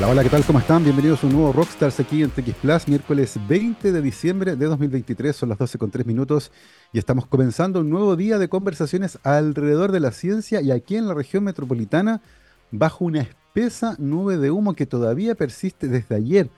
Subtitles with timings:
[0.00, 0.46] Hola, hola, ¿qué tal?
[0.46, 0.82] ¿Cómo están?
[0.82, 5.50] Bienvenidos a un nuevo Rockstars aquí en TX miércoles 20 de diciembre de 2023, son
[5.50, 6.52] las 12 con 3 minutos
[6.90, 11.06] y estamos comenzando un nuevo día de conversaciones alrededor de la ciencia y aquí en
[11.06, 12.22] la región metropolitana
[12.70, 16.48] bajo una espesa nube de humo que todavía persiste desde ayer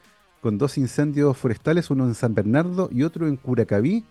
[0.40, 4.04] con dos incendios forestales, uno en San Bernardo y otro en Curacaví,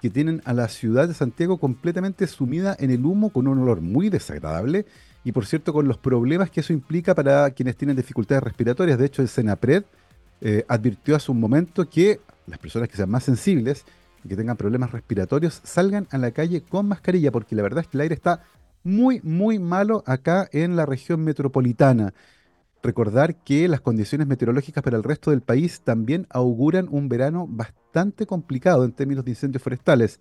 [0.00, 3.82] que tienen a la ciudad de Santiago completamente sumida en el humo con un olor
[3.82, 4.86] muy desagradable
[5.24, 8.98] y por cierto con los problemas que eso implica para quienes tienen dificultades respiratorias.
[8.98, 9.84] De hecho, el Senapred
[10.40, 13.84] eh, advirtió hace un momento que las personas que sean más sensibles
[14.24, 17.88] y que tengan problemas respiratorios salgan a la calle con mascarilla, porque la verdad es
[17.88, 18.42] que el aire está
[18.82, 22.14] muy, muy malo acá en la región metropolitana.
[22.82, 28.26] Recordar que las condiciones meteorológicas para el resto del país también auguran un verano bastante
[28.26, 30.18] complicado en términos de incendios forestales.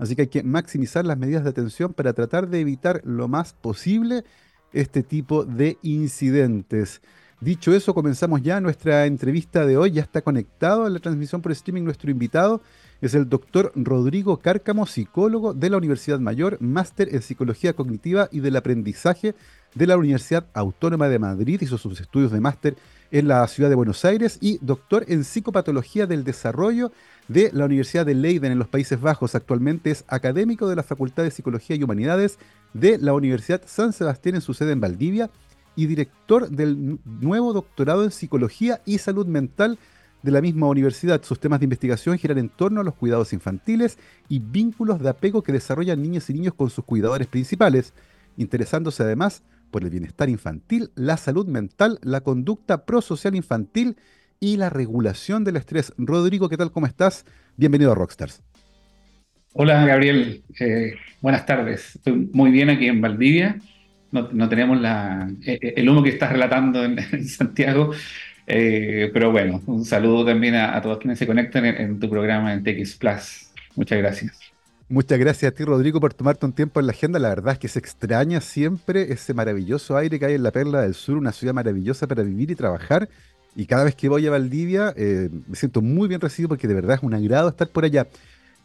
[0.00, 3.52] Así que hay que maximizar las medidas de atención para tratar de evitar lo más
[3.52, 4.24] posible
[4.72, 7.02] este tipo de incidentes.
[7.40, 9.92] Dicho eso, comenzamos ya nuestra entrevista de hoy.
[9.92, 12.62] Ya está conectado a la transmisión por streaming nuestro invitado.
[13.02, 18.40] Es el doctor Rodrigo Cárcamo, psicólogo de la Universidad Mayor, máster en Psicología Cognitiva y
[18.40, 19.34] del Aprendizaje
[19.74, 21.60] de la Universidad Autónoma de Madrid.
[21.60, 22.76] Hizo sus estudios de máster
[23.10, 26.90] en la ciudad de Buenos Aires y doctor en Psicopatología del Desarrollo
[27.30, 29.36] de la Universidad de Leiden en los Países Bajos.
[29.36, 32.40] Actualmente es académico de la Facultad de Psicología y Humanidades
[32.74, 35.30] de la Universidad San Sebastián en su sede en Valdivia
[35.76, 39.78] y director del nuevo doctorado en Psicología y Salud Mental
[40.24, 41.22] de la misma universidad.
[41.22, 43.96] Sus temas de investigación giran en torno a los cuidados infantiles
[44.28, 47.94] y vínculos de apego que desarrollan niños y niños con sus cuidadores principales,
[48.38, 53.96] interesándose además por el bienestar infantil, la salud mental, la conducta prosocial infantil
[54.40, 55.92] y la regulación del estrés.
[55.98, 56.72] Rodrigo, ¿qué tal?
[56.72, 57.26] ¿Cómo estás?
[57.56, 58.42] Bienvenido a Rockstars.
[59.52, 60.42] Hola, Gabriel.
[60.58, 61.96] Eh, buenas tardes.
[61.96, 63.58] Estoy muy bien aquí en Valdivia.
[64.12, 67.92] No, tenemos la, eh, eh, el humo que estás relatando en, Santiago,
[68.46, 72.96] pero bueno, un saludo también a, todos quienes se conectan en, tu programa en TX
[72.96, 73.52] Plus.
[73.76, 74.40] Muchas gracias.
[74.88, 77.20] Muchas gracias a ti, Rodrigo, por tomarte un tiempo en la agenda.
[77.20, 80.82] La verdad es que se extraña siempre ese maravilloso aire que hay en la Perla
[80.82, 83.08] del Sur, una ciudad maravillosa para vivir y trabajar.
[83.56, 86.74] Y cada vez que voy a Valdivia eh, me siento muy bien recibido porque de
[86.74, 88.06] verdad es un agrado estar por allá.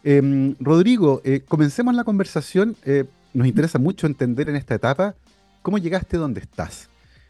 [0.03, 2.75] Em, Rodrigo, eh, comencemos la conversación.
[2.85, 5.15] Eh, nos interesa mucho entender en esta etapa
[5.61, 6.89] cómo llegaste donde estás.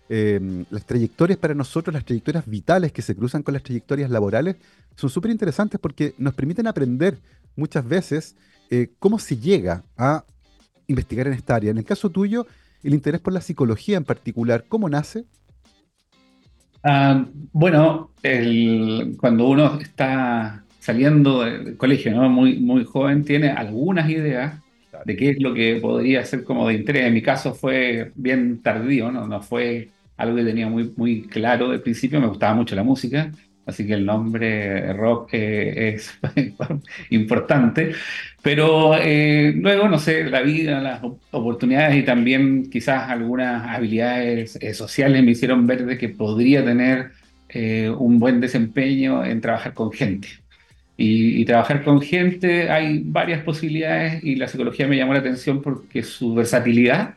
[0.10, 4.58] Em, las trayectorias para nosotros, las trayectorias vitales que se cruzan con las trayectorias laborales,
[4.96, 7.18] son súper interesantes porque nos permiten aprender
[7.56, 8.36] muchas veces
[9.00, 10.26] cómo se llega a
[10.88, 11.72] investigar en esta área.
[11.72, 12.46] En el caso tuyo,
[12.84, 15.26] el interés por la psicología en particular, ¿cómo nace?
[16.88, 18.12] Ah, bueno,
[19.20, 22.30] cuando uno está saliendo del colegio, ¿no?
[22.30, 24.62] muy, muy joven, tiene algunas ideas
[25.04, 27.08] de qué es lo que podría ser como de interés.
[27.08, 31.70] En mi caso fue bien tardío, no, no fue algo que tenía muy, muy claro
[31.70, 33.32] de principio, me gustaba mucho la música,
[33.66, 36.20] así que el nombre rock eh, es
[37.10, 37.94] importante.
[38.42, 44.74] Pero eh, luego, no sé, la vida, las oportunidades y también quizás algunas habilidades eh,
[44.74, 47.12] sociales me hicieron ver de que podría tener
[47.98, 50.28] un buen desempeño en trabajar con gente.
[50.98, 55.62] Y, y, trabajar con gente hay varias posibilidades y la psicología me llamó la atención
[55.62, 57.16] porque su versatilidad,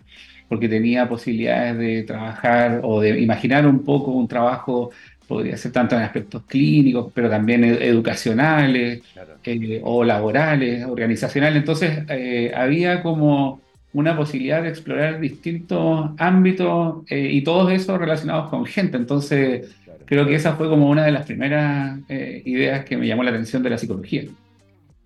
[0.49, 4.93] porque tenía posibilidades de trabajar o de imaginar un poco un trabajo
[5.29, 9.03] podría ser tanto en aspectos clínicos, pero también educacionales
[9.45, 11.59] eh, o laborales, organizacionales.
[11.59, 13.61] Entonces, eh, había como
[13.93, 18.97] una posibilidad de explorar distintos ámbitos eh, y todos esos relacionados con gente.
[18.97, 23.31] Entonces, creo que esa fue como una de las primeras ideas que me llamó la
[23.31, 24.25] atención de la psicología.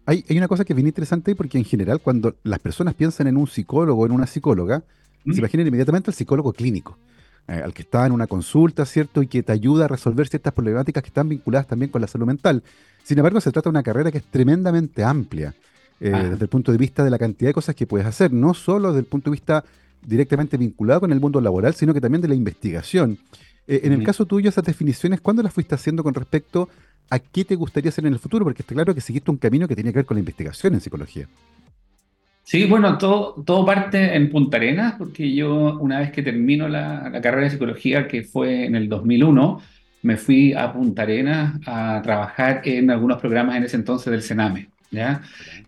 [0.07, 3.27] Hay, hay, una cosa que es bien interesante porque en general cuando las personas piensan
[3.27, 4.85] en un psicólogo o en una psicóloga,
[5.31, 6.97] se imaginan inmediatamente al psicólogo clínico.
[7.49, 9.21] Eh, al que está en una consulta, ¿cierto?
[9.21, 12.27] Y que te ayuda a resolver ciertas problemáticas que están vinculadas también con la salud
[12.27, 12.63] mental.
[13.03, 15.53] Sin embargo, se trata de una carrera que es tremendamente amplia
[16.01, 18.55] eh, desde el punto de vista de la cantidad de cosas que puedes hacer, no
[18.55, 19.65] solo desde el punto de vista
[20.07, 23.19] directamente vinculado con el mundo laboral, sino que también de la investigación.
[23.67, 26.69] Eh, en el caso tuyo, esas definiciones, ¿cuándo las fuiste haciendo con respecto
[27.11, 28.45] a qué te gustaría hacer en el futuro?
[28.45, 30.81] Porque está claro que seguiste un camino que tiene que ver con la investigación en
[30.81, 31.29] psicología.
[32.45, 37.11] Sí, bueno, todo, todo parte en Punta Arenas, porque yo una vez que termino la,
[37.23, 39.61] carrera de psicología, que fue en el 2001,
[40.03, 44.69] me fui a Punta Arenas a trabajar en algunos programas en ese entonces del Sename.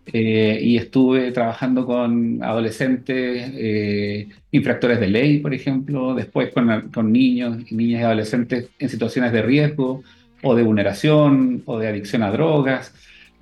[0.05, 7.11] Eh, y estuve trabajando con adolescentes, eh, infractores de ley, por ejemplo, después con, con
[7.11, 10.03] niños y niñas y adolescentes en situaciones de riesgo
[10.43, 12.93] o de vulneración o de adicción a drogas.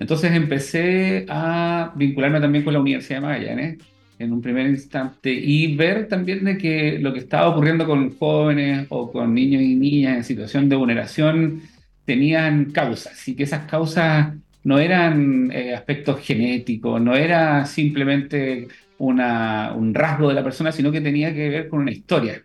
[0.04, 3.78] Entonces empecé a vincularme también con la Universidad de Magallanes
[4.18, 8.86] en un primer instante y ver también de que lo que estaba ocurriendo con jóvenes
[8.90, 11.62] o con niños y niñas en situación de vulneración
[12.04, 18.68] tenían causas y que esas causas no eran eh, aspectos genéticos, no era simplemente
[18.98, 22.44] una, un rasgo de la persona, sino que tenía que ver con una historia.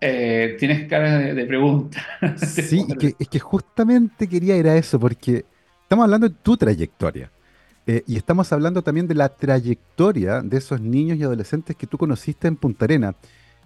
[0.00, 2.02] Eh, tienes cara de, pregunta.
[2.38, 2.86] Sí,
[3.18, 5.44] es que justamente quería ir a eso, porque
[5.90, 7.32] estamos hablando de tu trayectoria.
[7.84, 11.98] Eh, y estamos hablando también de la trayectoria de esos niños y adolescentes que tú
[11.98, 13.16] conociste en Punta Arena.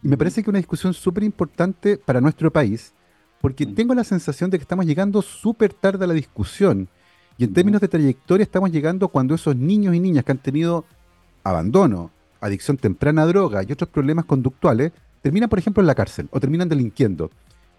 [0.03, 2.95] Y me parece que una discusión súper importante para nuestro país,
[3.43, 6.89] porque tengo la sensación de que estamos llegando súper tarde a la discusión.
[7.37, 10.87] Y en términos de trayectoria estamos llegando cuando esos niños y niñas que han tenido
[11.43, 12.11] abandono,
[12.41, 16.41] adicción temprana a droga y otros problemas conductuales, terminan, por ejemplo, en la cárcel o
[16.41, 17.31] terminan delinquiendo.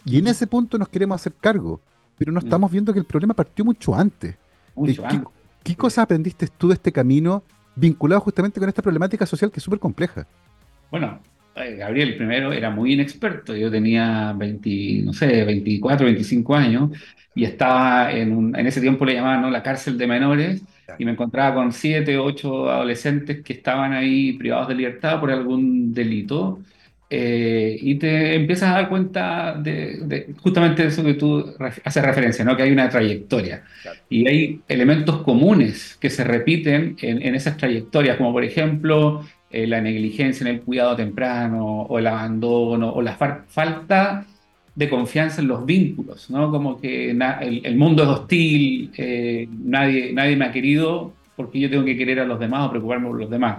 [0.06, 1.82] Y en ese punto nos queremos hacer cargo,
[2.18, 4.36] pero no estamos viendo que el problema partió mucho antes.
[4.76, 5.34] Mucho ¿Qué, antes.
[5.64, 7.44] ¿Qué cosas aprendiste tú de este camino
[7.76, 10.26] vinculado justamente con esta problemática social que es súper compleja?
[10.92, 11.20] Bueno,
[11.56, 13.56] eh, Gabriel primero era muy inexperto.
[13.56, 16.92] Yo tenía 20, no sé, 24, 25 años
[17.34, 19.50] y estaba en, un, en ese tiempo le llamaban ¿no?
[19.50, 20.62] la cárcel de menores
[20.98, 25.94] y me encontraba con siete, ocho adolescentes que estaban ahí privados de libertad por algún
[25.94, 26.60] delito.
[27.10, 31.54] Eh, y te empiezas a dar cuenta de, justamente de eso que tú
[31.84, 32.58] haces referencia, ¿no?
[32.58, 33.64] que hay una trayectoria.
[34.10, 39.24] Y hay elementos comunes que se repiten en, en esas trayectorias, como por ejemplo
[39.56, 43.16] eh, la negligencia en el cuidado temprano, o el abandono, o la
[43.48, 44.26] falta
[44.76, 46.52] de confianza en los vínculos, ¿no?
[46.52, 51.86] Como que el, mundo es hostil, eh, nadie, nadie me ha querido porque yo tengo
[51.86, 53.58] que querer a los demás o preocuparme por los demás.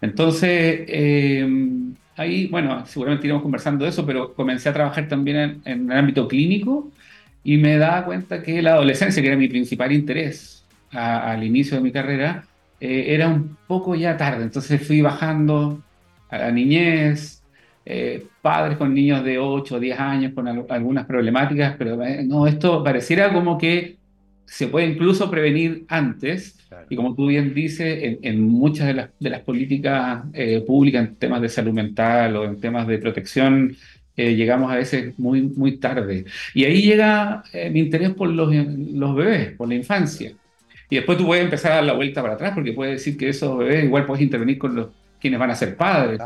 [0.00, 1.48] Entonces, eh,
[2.16, 6.26] ahí, bueno, seguramente iremos conversando de eso, pero comencé a trabajar también en, el ámbito
[6.26, 6.90] clínico
[7.44, 11.82] y me daba cuenta que la adolescencia, que era mi principal interés al inicio de
[11.82, 12.44] mi carrera,
[12.80, 14.44] eh, era un poco ya tarde.
[14.44, 15.82] Entonces fui bajando
[16.28, 17.42] a la niñez,
[17.84, 22.46] eh, padres con niños de 8 o 10 años con algunas problemáticas, pero eh, no,
[22.46, 23.96] esto pareciera como que
[24.46, 26.58] se puede incluso prevenir antes.
[26.90, 30.24] Y como tú bien dices, en, muchas de las, de las políticas
[30.66, 33.76] públicas, en temas de salud mental o en temas de protección,
[34.16, 36.24] llegamos a veces muy, muy tarde.
[36.54, 40.32] Y ahí llega mi interés por los, los bebés, por la infancia.
[40.88, 43.28] Y después tú puedes empezar a dar la vuelta para atrás porque puedes decir que
[43.28, 44.88] esos bebés igual puedes intervenir con los
[45.20, 46.20] quienes van a ser padres.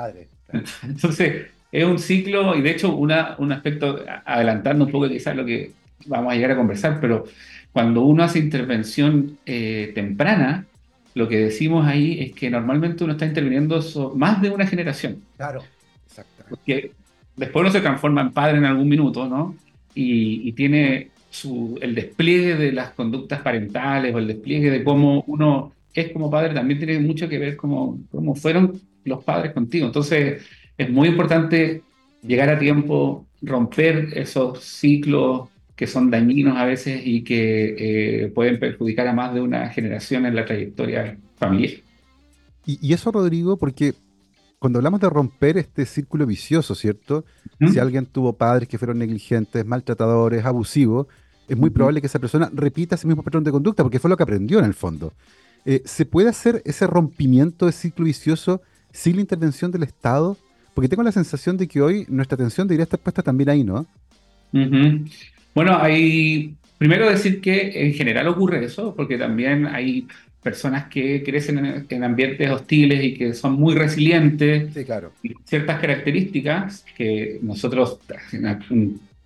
[0.82, 5.44] Entonces, es un ciclo y de hecho una, un aspecto, adelantando un poco quizás lo
[5.44, 5.72] que
[6.06, 7.24] vamos a llegar a conversar, pero
[7.72, 10.66] cuando uno hace intervención eh, temprana,
[11.14, 13.80] lo que decimos ahí es que normalmente uno está interviniendo
[14.16, 15.22] más de una generación.
[15.36, 15.62] Claro,
[16.06, 16.44] exacto.
[16.48, 16.92] Porque
[17.36, 19.56] después uno se transforma en padre en algún minuto, ¿no?
[19.94, 21.10] Y, y tiene
[21.80, 26.54] el despliegue de las conductas parentales o el despliegue de cómo uno es como padre
[26.54, 29.86] también tiene mucho que ver cómo, cómo fueron los padres contigo.
[29.86, 30.44] Entonces
[30.76, 31.82] es muy importante
[32.22, 35.48] llegar a tiempo, romper esos ciclos
[35.80, 40.26] que son dañinos a veces y que eh, pueden perjudicar a más de una generación
[40.26, 41.72] en la trayectoria familiar.
[42.66, 43.94] Y, eso, Rodrigo, porque
[44.58, 47.24] cuando hablamos de romper este círculo vicioso, ¿cierto?
[47.72, 51.06] Si alguien tuvo padres que fueron negligentes, maltratadores, abusivos,
[51.48, 54.18] es muy probable que esa persona repita ese mismo patrón de conducta, porque fue lo
[54.18, 55.14] que aprendió en el fondo.
[55.64, 58.60] Eh, ¿Se puede hacer ese rompimiento de ciclo vicioso
[58.92, 60.36] sin la intervención del Estado?
[60.74, 63.86] Porque tengo la sensación de que hoy nuestra atención debería estar puesta también ahí, ¿no?
[65.54, 66.54] Bueno, hay.
[66.78, 70.06] Primero decir que en general ocurre eso, porque también hay
[70.42, 74.72] personas que crecen en, ambientes hostiles y que son muy resilientes.
[74.72, 75.12] Sí, claro.
[75.22, 77.98] Y ciertas características que nosotros,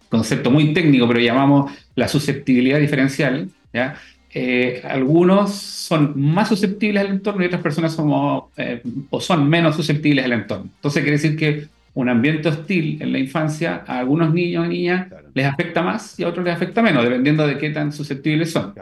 [0.09, 3.97] concepto muy técnico, pero llamamos la susceptibilidad diferencial, ¿ya?
[4.37, 9.77] Eh, algunos son más susceptibles al entorno y otras personas somos, eh, o son menos
[9.77, 10.71] susceptibles al entorno.
[10.75, 15.09] Entonces quiere decir que un ambiente hostil en la infancia a algunos niños y niñas
[15.33, 18.75] les afecta más y a otros les afecta menos, dependiendo de qué tan susceptibles son.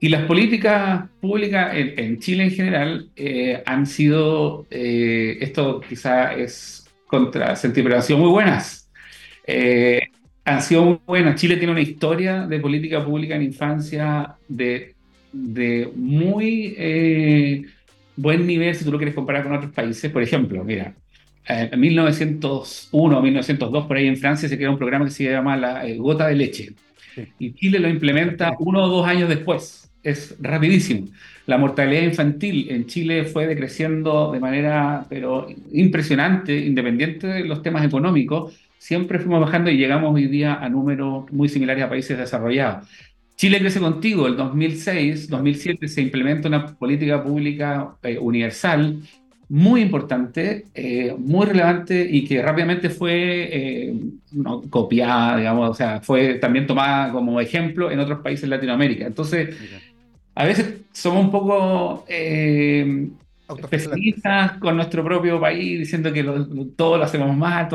[0.00, 7.84] Y las políticas públicas en, Chile en general eh, han sido, esto quizá es contrasentido,
[7.84, 8.88] pero han sido muy buenas
[10.48, 11.40] han sido muy buenas.
[11.40, 14.94] Chile tiene una historia de política pública en infancia de,
[15.32, 17.62] de muy eh,
[18.16, 20.10] buen nivel si tú lo quieres comparar con otros países.
[20.10, 20.94] Por ejemplo, mira,
[21.48, 25.56] en 1901 o 1902, por ahí en Francia, se creó un programa que se llama
[25.56, 26.74] la eh, gota de leche.
[27.38, 29.90] Y Chile lo implementa uno o dos años después.
[30.02, 31.08] Es rapidísimo.
[31.46, 37.84] La mortalidad infantil en Chile fue decreciendo de manera pero impresionante, independiente de los temas
[37.84, 42.88] económicos siempre fuimos bajando y llegamos hoy día a números muy similares a países desarrollados.
[43.36, 49.00] Chile crece contigo, el 2006, 2007 se implementa una política pública eh, universal
[49.48, 53.94] muy importante, eh, muy relevante y que rápidamente fue eh,
[54.68, 59.06] copiada, digamos, o sea, fue también tomada como ejemplo en otros países de Latinoamérica.
[59.06, 59.56] Entonces,
[60.34, 63.08] a veces somos un poco eh,
[63.58, 66.24] especialistas con nuestro propio país, diciendo que
[66.76, 67.68] todo lo hacemos mal,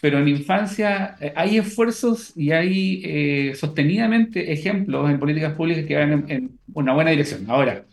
[0.00, 6.52] pero en infancia hay esfuerzos y hay sostenidamente ejemplos en políticas públicas que van en
[6.72, 7.44] una buena dirección.
[7.48, 7.84] Ahora,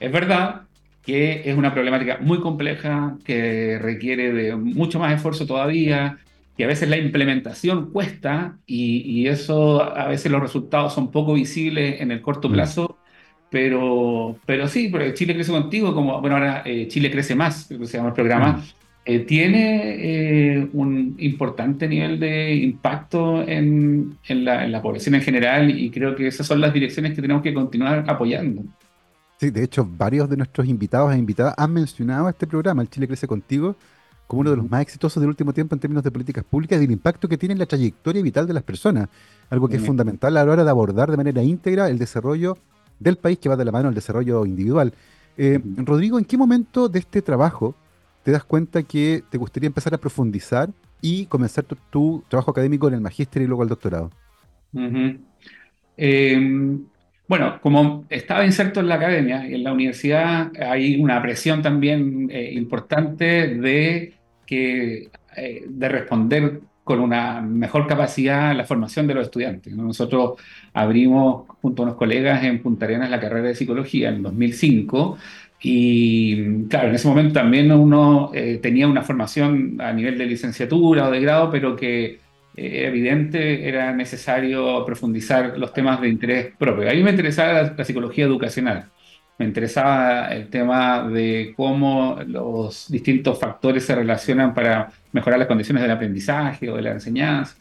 [0.00, 0.63] es verdad
[1.04, 6.18] que es una problemática muy compleja, que requiere de mucho más esfuerzo todavía,
[6.56, 12.00] que a veces la implementación cuesta y, eso a veces los resultados son poco visibles
[12.00, 12.52] en el corto mm.
[12.52, 12.98] plazo,
[13.50, 17.86] pero, pero sí, porque Chile crece contigo, como bueno, ahora eh, Chile crece más, que
[17.86, 18.62] se llama el programa, mm.
[19.04, 25.22] eh, tiene eh, un importante nivel de impacto en, en, la, en la población en
[25.22, 28.62] general y creo que esas son las direcciones que tenemos que continuar apoyando.
[29.38, 33.08] Sí, de hecho, varios de nuestros invitados e invitadas han mencionado este programa, El Chile
[33.08, 33.76] Crece Contigo,
[34.26, 36.84] como uno de los más exitosos del último tiempo en términos de políticas públicas y
[36.84, 39.08] el impacto que tiene en la trayectoria vital de las personas.
[39.50, 42.56] Algo que es fundamental a la hora de abordar de manera íntegra el desarrollo
[42.98, 44.94] del país que va de la mano al desarrollo individual.
[45.36, 47.74] Eh, Rodrigo, ¿en qué momento de este trabajo
[48.22, 50.70] te das cuenta que te gustaría empezar a profundizar
[51.02, 54.10] y comenzar tu, trabajo académico en el magíster y luego el doctorado?
[57.26, 62.28] Bueno, como estaba inserto en la academia y en la universidad, hay una presión también
[62.30, 64.12] eh, importante de,
[64.46, 69.74] que, eh, de responder con una mejor capacidad la formación de los estudiantes.
[69.74, 70.34] Nosotros
[70.74, 75.16] abrimos junto a unos colegas en Punta Arenas la carrera de psicología en 2005
[75.62, 81.08] y claro, en ese momento también uno eh, tenía una formación a nivel de licenciatura
[81.08, 82.18] o de grado, pero que
[82.56, 86.88] eh, evidente, era necesario profundizar los temas de interés propio.
[86.88, 88.90] A mí me interesaba la, psicología educacional,
[89.38, 95.82] me interesaba el tema de cómo los distintos factores se relacionan para mejorar las condiciones
[95.82, 97.56] del aprendizaje o de la enseñanza.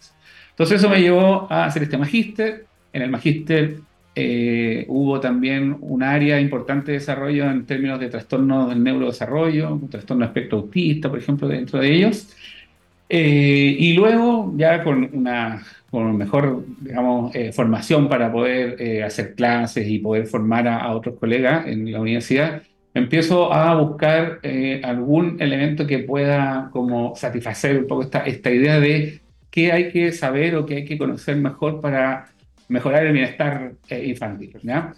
[0.51, 2.67] Entonces eso me llevó a hacer este magíster.
[2.91, 3.77] En el magíster
[4.13, 9.89] eh, hubo también un área importante de desarrollo en términos de trastornos del neurodesarrollo, un
[9.89, 12.35] trastorno espectro autista, por ejemplo, dentro de ellos.
[13.15, 19.36] Eh, y luego, ya con una con mejor digamos, eh, formación para poder eh, hacer
[19.36, 22.63] clases y poder formar a, otros colegas en la universidad,
[22.96, 24.39] empiezo a buscar
[24.84, 30.12] algún elemento que pueda como satisfacer un poco esta, esta idea de qué hay que
[30.12, 32.29] saber o qué hay que conocer mejor para
[32.67, 34.58] mejorar el bienestar infantil.
[34.63, 34.96] ¿ya?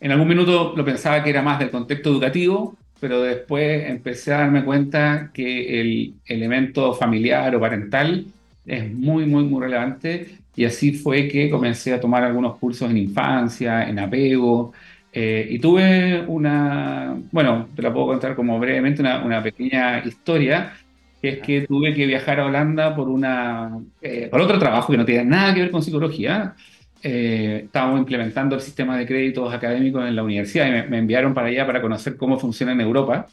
[0.00, 4.38] En algún minuto lo pensaba que era más del contexto educativo, pero después empecé a
[4.38, 8.26] darme cuenta que el elemento familiar o parental
[8.66, 12.98] es muy, muy, muy relevante y así fue que comencé a tomar algunos cursos en
[12.98, 14.72] infancia, en apego,
[15.12, 20.74] eh, y tuve una, bueno, te la puedo contar como brevemente, una, una pequeña historia,
[21.20, 24.98] que es que tuve que viajar a Holanda por, una, eh, por otro trabajo que
[24.98, 26.54] no tiene nada que ver con psicología,
[27.02, 31.48] eh, estábamos implementando el sistema de créditos académicos en la universidad y me, enviaron para
[31.48, 33.26] allá para conocer cómo funciona en Europa.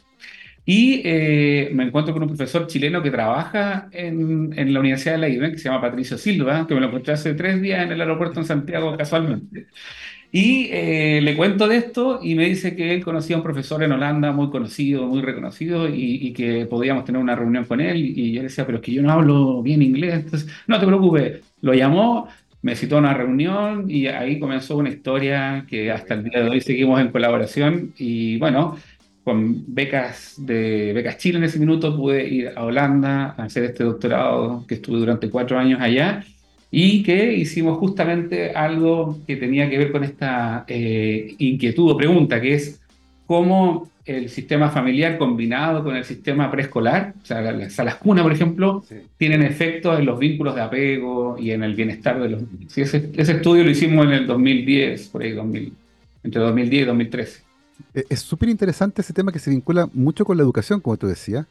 [0.66, 5.20] Y eh, me encuentro con un profesor chileno que trabaja en, en la Universidad de
[5.20, 8.02] Leiden, que se llama Patricio Silva, que me lo encontré hace tres días en el
[8.02, 9.68] aeropuerto en Santiago casualmente.
[10.32, 13.82] Y eh, le cuento de esto y me dice que él conocía a un profesor
[13.84, 17.98] en Holanda muy conocido, muy reconocido, y, y, que podíamos tener una reunión con él.
[17.98, 20.86] Y yo le decía, pero es que yo no hablo bien inglés, entonces no te
[20.86, 21.42] preocupes.
[21.62, 22.28] Lo llamó,
[22.62, 26.50] me citó a una reunión y ahí comenzó una historia que hasta el día de
[26.50, 27.94] hoy seguimos en colaboración.
[27.98, 28.78] Y bueno,
[29.24, 33.84] con becas de becas Chile en ese minuto pude ir a Holanda a hacer este
[33.84, 36.24] doctorado que estuve durante cuatro años allá
[36.72, 42.42] y que hicimos justamente algo que tenía que ver con esta eh, inquietud o pregunta
[42.42, 42.82] que es
[43.26, 48.32] cómo el sistema familiar combinado con el sistema preescolar, o sea, las salas cuna, por
[48.32, 48.84] ejemplo,
[49.18, 52.78] tienen efectos en los vínculos de apego y en el bienestar de los niños.
[52.78, 55.74] ese, estudio lo hicimos en el 2010, por ahí, 2000,
[56.24, 57.42] entre 2010 y 2013.
[57.94, 61.08] E, es súper interesante ese tema que se vincula mucho con la educación, como tú
[61.08, 61.46] decías.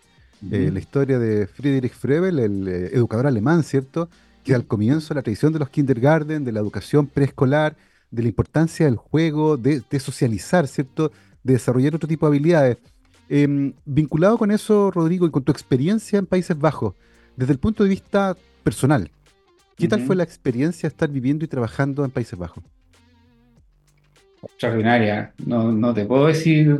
[0.50, 4.08] Eh, la historia de Friedrich Frebel, el eh, educador alemán, ¿cierto?
[4.44, 7.76] Que al comienzo la tradición de los kindergarten, de la educación preescolar,
[8.10, 11.12] de la importancia del juego, de, de socializar, ¿cierto?
[11.46, 12.78] De desarrollar otro tipo de habilidades.
[13.28, 16.94] Em, vinculado con eso, Rodrigo, y con tu experiencia en Países Bajos,
[17.36, 19.10] desde el punto de vista personal,
[19.76, 22.64] ¿qué tal fue la experiencia de estar viviendo y trabajando en Países Bajos?
[24.42, 25.32] Extraordinaria.
[25.44, 26.78] No, no te puedo decir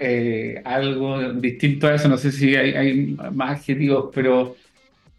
[0.00, 4.56] eh, algo distinto a eso, no sé si hay, más adjetivos, pero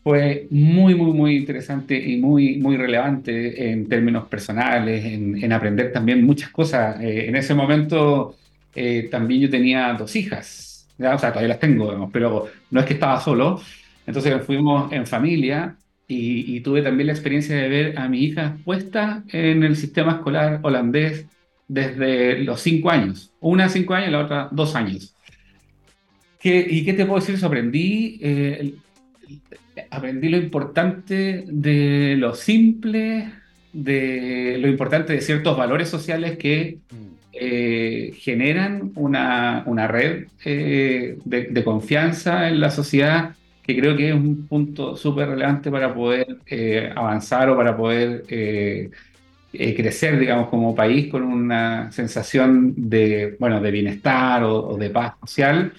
[0.04, 6.24] fue muy, muy, muy interesante y muy, muy relevante en términos personales, en, aprender también
[6.24, 7.02] muchas cosas.
[7.02, 8.36] Eh, en ese momento
[8.76, 11.16] eh, también yo tenía dos hijas ¿ya?
[11.16, 13.62] o sea, todavía las tengo, pero no es que estaba solo.
[14.06, 15.76] Entonces fuimos en familia
[16.08, 20.60] y, tuve también la experiencia de ver a mi hija puesta en el sistema escolar
[20.64, 21.26] holandés
[21.68, 23.32] desde los cinco años.
[23.40, 25.16] Una cinco años y la otra dos años.
[26.40, 27.44] ¿Qué, ¿Y qué te puedo decir?
[27.46, 28.74] Aprendí, eh,
[29.92, 33.32] aprendí lo importante de lo simple,
[33.72, 36.80] de lo importante de ciertos valores sociales que
[37.42, 44.14] eh, generan una, una red eh, de, confianza en la sociedad que creo que es
[44.14, 48.24] un punto súper relevante para poder eh, avanzar o para poder
[49.52, 55.72] crecer, digamos, como país con una sensación de, bueno, de bienestar o, de paz social.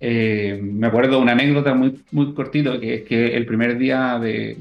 [0.00, 4.56] me acuerdo una anécdota muy, muy cortito, que es que el primer día de,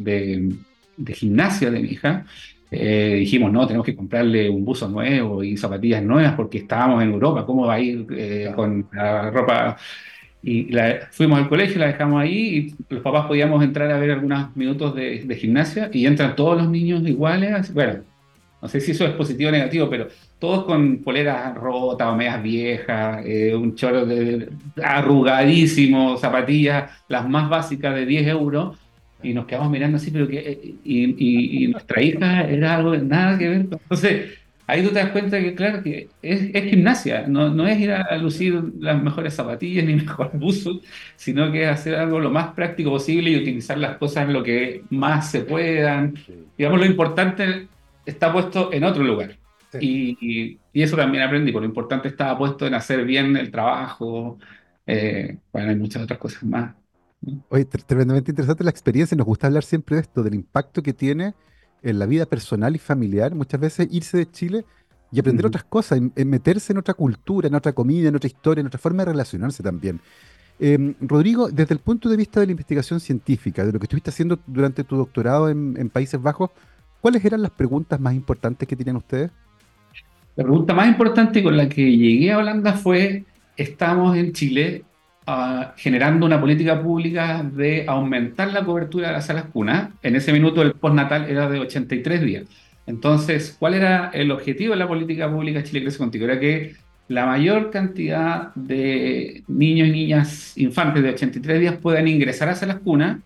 [0.98, 2.26] de gimnasia de mi hija,
[2.74, 7.12] eh, dijimos, no, tenemos que comprarle un buzo nuevo y zapatillas nuevas porque estábamos en
[7.12, 9.78] Europa, ¿cómo va a ir eh, con la ropa?
[10.42, 10.70] Y
[11.12, 14.96] fuimos al colegio, la dejamos ahí y los papás podíamos entrar a ver algunos minutos
[14.96, 17.74] de, gimnasia y entran todos los niños iguales.
[17.74, 18.00] Bueno,
[18.62, 20.08] no sé si eso es positivo o negativo, pero
[20.40, 24.50] todos con poleras rotas o medias viejas, eh, un chorro de,
[24.82, 28.78] arrugadísimo, zapatillas, las más básicas de 10 euros
[29.24, 30.76] y nos quedamos mirando así, pero que.
[30.84, 33.62] Y, nuestra hija era algo nada que ver.
[33.62, 34.32] Entonces,
[34.68, 38.18] ahí tú te das cuenta que, claro, que es, gimnasia, no, no, es ir a
[38.18, 40.80] lucir las mejores zapatillas ni mejores buzos,
[41.16, 44.44] sino que es hacer algo lo más práctico posible y utilizar las cosas en lo
[44.44, 46.16] que más se puedan.
[46.58, 47.68] Digamos, lo importante
[48.06, 49.38] está puesto en otro lugar.
[49.80, 54.38] Y, y, eso también aprendí, por lo importante estaba puesto en hacer bien el trabajo.
[54.86, 56.76] Eh, bueno, hay muchas otras cosas más.
[57.50, 59.16] Oye, tremendamente interesante la experiencia.
[59.16, 61.36] Nos gusta hablar siempre de esto, del impacto que tiene
[61.84, 63.36] en la vida personal y familiar.
[63.36, 64.66] Muchas veces irse de Chile
[65.12, 68.62] y aprender otras cosas, en, meterse en otra cultura, en otra comida, en otra historia,
[68.62, 70.00] en otra forma de relacionarse también.
[70.60, 74.10] Em, Rodrigo, desde el punto de vista de la investigación científica, de lo que estuviste
[74.10, 76.52] haciendo durante tu doctorado en, Países Bajos,
[77.02, 79.32] ¿cuáles eran las preguntas más importantes que tenían ustedes?
[80.36, 83.26] La pregunta más importante con la que llegué a Holanda fue,
[83.58, 84.86] estamos en Chile
[85.78, 89.90] generando una política pública de aumentar la cobertura de las salas cunas.
[90.02, 92.46] En ese minuto el postnatal era de 83 días.
[92.88, 96.26] Entonces, ¿cuál era el objetivo de la política pública Chile Crece Contigo?
[96.26, 96.76] Era que
[97.08, 102.80] la mayor cantidad de niños y niñas infantes de 83 días puedan ingresar a salas
[102.80, 103.18] cunas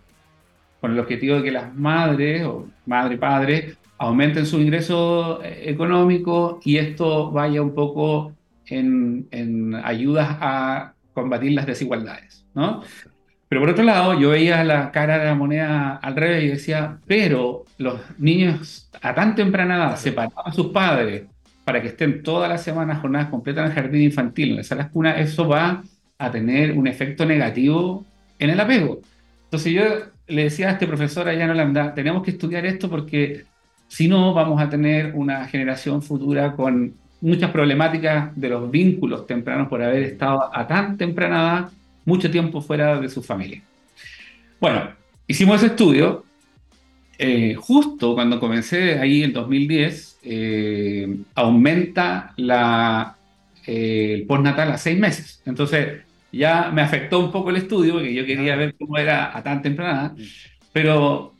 [0.81, 6.59] con el objetivo de que las madres o madre padre aumenten su ingreso eh, económico
[6.63, 8.33] y esto vaya un poco
[8.65, 12.83] en, en ayudas a combatir las desigualdades, ¿no?
[13.47, 16.97] Pero por otro lado, yo veía la cara de la moneda al revés y decía,
[17.07, 21.23] pero los niños a tan temprana edad separados a sus padres
[21.63, 24.89] para que estén todas las semanas jornadas completas en el jardín infantil, en las salas
[24.89, 25.83] cunas, eso va
[26.17, 28.05] a tener un efecto negativo
[28.39, 28.99] en el apego.
[29.45, 29.83] Entonces yo
[30.27, 33.45] le decía a este profesor allá en Holanda, tenemos que estudiar esto porque
[33.87, 39.67] si no vamos a tener una generación futura con muchas problemáticas de los vínculos tempranos
[39.67, 41.71] por haber estado a tan temprana edad
[42.05, 43.61] mucho tiempo fuera de su familia.
[44.59, 44.89] Bueno,
[45.27, 46.23] hicimos ese estudio.
[47.17, 53.15] Eh, justo cuando comencé ahí en 2010, eh, aumenta la,
[53.65, 55.41] eh, el postnatal a seis meses.
[55.45, 56.01] Entonces,
[56.31, 59.61] ya me afectó un poco el estudio, porque yo quería ver cómo era a tan
[59.61, 60.15] temprana edad.
[60.73, 61.33] Pero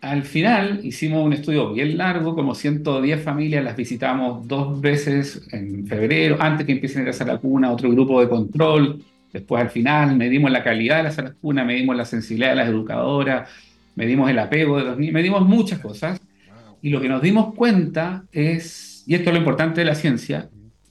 [0.00, 5.86] al final hicimos un estudio bien largo, como 110 familias, las visitamos dos veces en
[5.86, 10.16] febrero, antes que empiecen a ir a cuna, otro grupo de control, después al final
[10.16, 13.48] medimos la calidad de las salas cuna, medimos la sensibilidad de las educadoras,
[13.94, 16.20] medimos el apego de los niños, medimos muchas cosas,
[16.82, 20.48] y lo que nos dimos cuenta es, y esto es lo importante de la ciencia,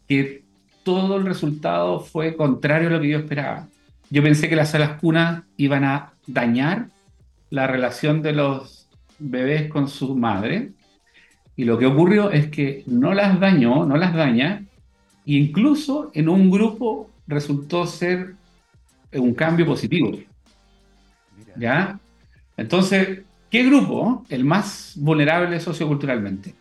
[0.08, 0.44] que
[0.84, 3.68] todo el resultado fue contrario a lo que yo esperaba.
[4.10, 6.88] Yo pensé que las salas cunas iban a dañar
[7.50, 8.85] la relación de los
[9.20, 10.72] bebés con su madre.
[11.56, 14.64] Y lo que ocurrió es que no las dañó, no las daña,
[15.26, 18.36] e incluso en un grupo resultó ser
[19.14, 20.12] un cambio positivo.
[21.56, 22.00] ¿Ya?
[22.58, 24.26] Entonces, ¿qué grupo?
[24.30, 26.54] El más vulnerable socioculturalmente.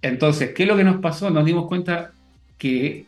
[0.00, 1.30] Entonces, ¿qué es lo que nos pasó?
[1.30, 2.12] Nos dimos cuenta
[2.58, 3.06] que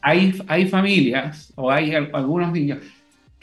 [0.00, 2.78] hay, hay familias o hay algunos niños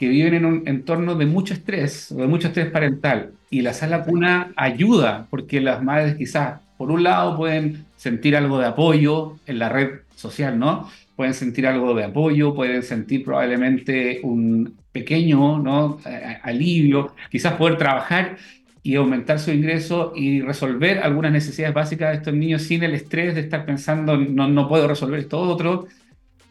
[0.00, 4.02] que viven en un entorno de mucho estrés, de mucho estrés parental, y la sala
[4.02, 9.58] cuna ayuda, porque las madres quizás, por un lado, pueden sentir algo de apoyo en
[9.58, 10.88] la red social, ¿no?
[11.16, 15.98] Pueden sentir algo de apoyo, pueden sentir probablemente un pequeño ¿no?
[16.44, 18.38] alivio, quizás poder trabajar
[18.82, 23.34] y aumentar su ingreso y resolver algunas necesidades básicas de estos niños sin el estrés
[23.34, 25.88] de estar pensando, no, no puedo resolver esto otro.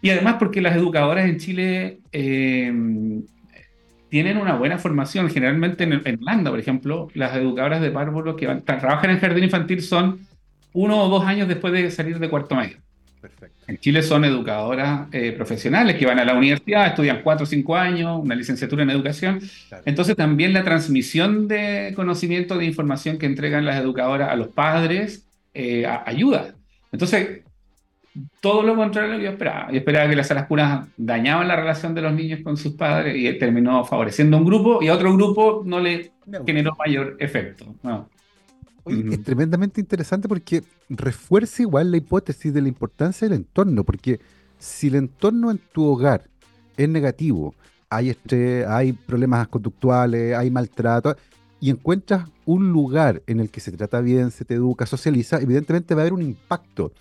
[0.03, 2.71] Y además porque las educadoras en Chile eh,
[4.09, 5.29] tienen una buena formación.
[5.29, 9.45] Generalmente en, en, Holanda, por ejemplo, las educadoras de párvulos que van, trabajan en jardín
[9.45, 10.19] infantil son
[10.73, 12.77] uno o dos años después de salir de cuarto medio.
[13.21, 13.55] Perfecto.
[13.67, 17.75] En Chile son educadoras eh, profesionales que van a la universidad, estudian cuatro o cinco
[17.75, 19.41] años, una licenciatura en educación.
[19.67, 19.83] Claro.
[19.85, 25.27] Entonces también la transmisión de conocimiento, de información que entregan las educadoras a los padres
[25.53, 26.55] eh, ayuda.
[26.91, 27.41] Entonces,
[28.39, 29.71] todo lo contrario que yo esperaba.
[29.71, 33.15] Yo esperaba que las salas curas dañaban la relación de los niños con sus padres
[33.17, 36.11] y terminó favoreciendo a un grupo y a otro grupo no le
[36.45, 37.65] generó mayor efecto.
[37.83, 38.09] No.
[38.83, 44.19] Oye, Es tremendamente interesante porque refuerza igual la hipótesis de la importancia del entorno, porque
[44.57, 46.23] si el entorno en tu hogar
[46.77, 47.53] es negativo,
[47.89, 51.15] hay estrés, hay problemas conductuales, hay maltrato,
[51.59, 55.93] y encuentras un lugar en el que se trata bien, se te educa, socializa, evidentemente
[55.93, 56.93] va a haber un impacto.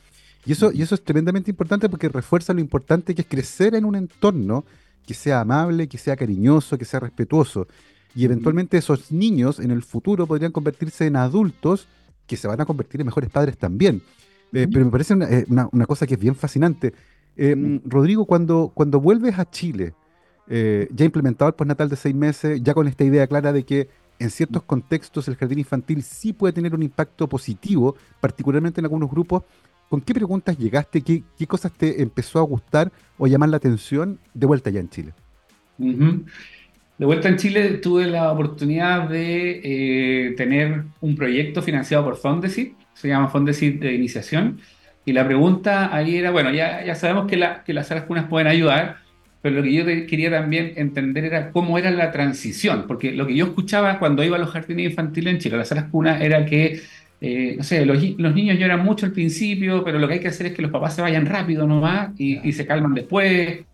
[0.44, 3.84] Y eso, y eso es tremendamente importante porque refuerza lo importante que es crecer en
[3.84, 4.64] un entorno
[5.06, 7.66] que sea amable, que sea cariñoso, que sea respetuoso.
[8.14, 11.88] Y eventualmente esos niños en el futuro podrían convertirse en adultos
[12.26, 14.02] que se van a convertir en mejores padres también.
[14.52, 16.94] Eh, pero me parece una, eh, una, una, cosa que es bien fascinante.
[17.36, 19.94] Eh, Rodrigo, cuando, cuando vuelves a Chile,
[20.50, 23.88] eh, ya implementado el postnatal de seis meses, ya con esta idea clara de que
[24.18, 29.10] en ciertos contextos el jardín infantil sí puede tener un impacto positivo, particularmente en algunos
[29.10, 29.42] grupos,
[29.88, 31.00] ¿con qué preguntas llegaste?
[31.02, 35.12] ¿Qué, cosas te empezó a gustar o llamar la atención de vuelta ya en Chile?
[35.78, 42.74] De vuelta en Chile tuve la oportunidad de eh, tener un proyecto financiado por Fondesit,
[42.94, 44.60] se llama Fondesit de Iniciación,
[45.04, 48.48] y la pregunta ahí era, bueno, ya, ya sabemos que, que las salas cunas pueden
[48.48, 48.96] ayudar,
[49.40, 53.36] pero lo que yo quería también entender era cómo era la transición, porque lo que
[53.36, 56.82] yo escuchaba cuando iba a los jardines infantiles en Chile, las salas cunas, era que,
[57.20, 60.28] eh, no sé, los, los, niños lloran mucho al principio, pero lo que hay que
[60.28, 63.64] hacer es que los papás se vayan rápido nomás y, y se calman después,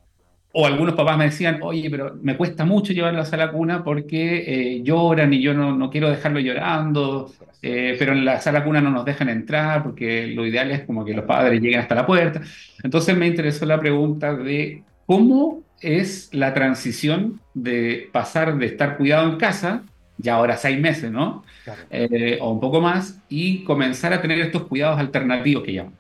[0.57, 4.45] o algunos papás me decían, oye, pero me cuesta mucho llevarlo a la cuna porque
[4.47, 8.81] eh, lloran y yo no, no, quiero dejarlo llorando, eh, pero en la sala cuna
[8.81, 12.07] no nos dejan entrar porque lo ideal es como que los padres lleguen hasta la
[12.07, 12.41] puerta.
[12.85, 19.29] Entonces me interesó la pregunta de cómo es la transición de pasar de estar cuidado
[19.29, 19.83] en casa,
[20.25, 21.45] ya ahora seis meses, ¿no?
[21.63, 21.83] Claro.
[21.91, 25.95] Eh, o un poco más, y comenzar a tener estos cuidados alternativos que llaman.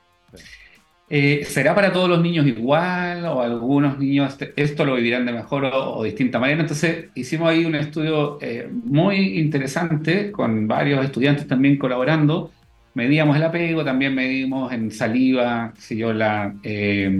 [1.10, 5.66] Eh, ¿Será para todos los niños igual o algunos niños esto lo vivirán de mejor
[5.66, 6.62] o, o distinta manera?
[6.62, 12.50] Entonces hicimos ahí un estudio eh, muy interesante con varios estudiantes también colaborando.
[12.94, 17.10] Medíamos el apego, también medimos en saliva, si yo, la eh,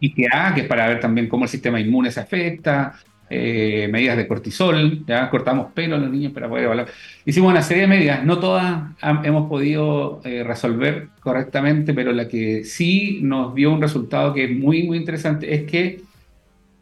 [0.00, 2.94] IgA, que es para ver también cómo el sistema inmune se afecta,
[3.30, 6.88] eh, medidas de cortisol, ya cortamos pelo a los niños para poder evaluar.
[7.24, 8.82] Hicimos una serie de medidas, no todas
[9.24, 14.50] hemos podido eh, resolver correctamente, pero la que sí nos dio un resultado que es
[14.50, 16.02] muy, muy interesante es que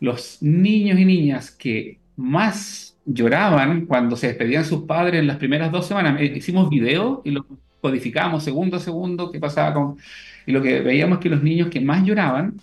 [0.01, 5.71] los niños y niñas que más lloraban cuando se despedían sus padres en las primeras
[5.71, 7.47] dos semanas, eh, hicimos video y lo
[7.81, 9.97] codificamos segundo a segundo qué pasaba con...
[10.45, 12.55] Y lo que veíamos es que los niños que más lloraban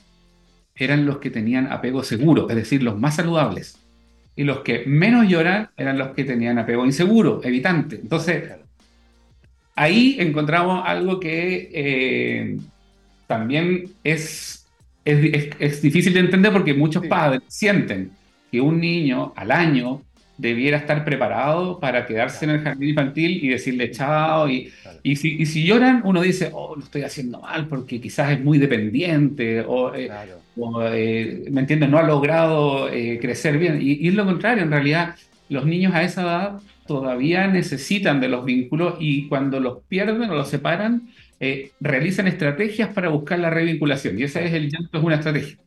[0.80, 3.78] eran los que tenían apego seguro, es decir, los más saludables.
[4.36, 7.98] Y los que menos lloran eran los que tenían apego inseguro, evitante.
[7.98, 8.54] Entonces,
[9.76, 12.58] ahí encontramos algo que eh,
[13.28, 14.66] también es,
[15.04, 17.10] es, es, es, difícil de entender porque muchos sí.
[17.10, 18.12] padres sienten
[18.50, 20.02] que un niño al año
[20.38, 22.54] debiera estar preparado para quedarse claro.
[22.54, 24.48] en el jardín infantil y decirle chao.
[24.48, 25.00] Y, claro.
[25.04, 28.42] y, si, y, si, lloran, uno dice, oh, lo estoy haciendo mal porque quizás es
[28.42, 30.39] muy dependiente o, eh, claro.
[30.58, 31.90] O eh, ¿me entiendes?
[31.90, 33.82] No ha logrado eh, crecer bien.
[33.82, 35.16] Y, y, es lo contrario, en realidad,
[35.50, 40.36] los niños a esa edad todavía necesitan de los vínculos y cuando los pierden o
[40.36, 41.10] los separan,
[41.40, 44.20] eh, realizan estrategias para buscar la revinculación.
[44.20, 45.58] Y ese es el llanto, es una estrategia.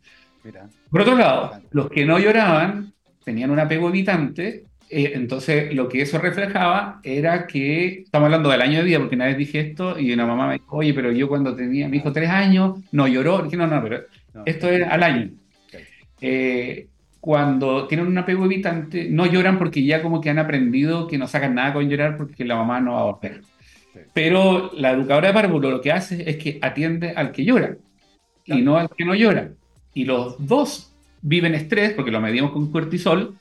[0.44, 0.68] Mira.
[0.90, 2.92] Por otro lado, los que no lloraban
[3.24, 8.60] tenían un apego evitante, eh, entonces lo que eso reflejaba era que, estamos hablando del
[8.60, 11.10] año de vida, porque una vez dije esto y una mamá me dijo, oye, pero
[11.12, 14.00] yo cuando tenía mi hijo tres años, no lloró, dije, no, no, pero
[14.34, 15.30] no, esto era al año.
[15.68, 15.84] Okay.
[16.20, 16.86] Eh,
[17.20, 21.28] cuando tienen un apego evitante, no lloran porque ya como que han aprendido que no
[21.28, 23.42] sacan nada con llorar porque la mamá no va a volver.
[24.12, 27.76] Pero la educadora de párvulo lo que hace es que atiende al que llora
[28.44, 28.60] claro.
[28.60, 29.50] y no al que no llora.
[29.94, 33.36] Y los dos viven estrés porque lo medimos con cortisol,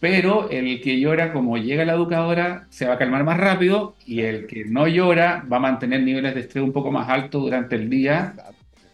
[0.00, 4.20] pero el que llora, como llega la educadora, se va a calmar más rápido y
[4.20, 7.76] el que no llora va a mantener niveles de estrés un poco más altos durante
[7.76, 8.34] el día.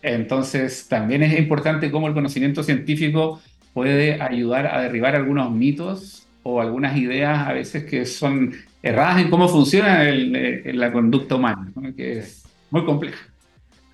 [0.04, 3.40] Entonces, también es importante cómo el conocimiento científico
[3.72, 9.30] puede ayudar a derribar algunos mitos o algunas ideas a veces que son erradas en
[9.30, 13.18] cómo funciona el, la conducta humana, que es muy compleja.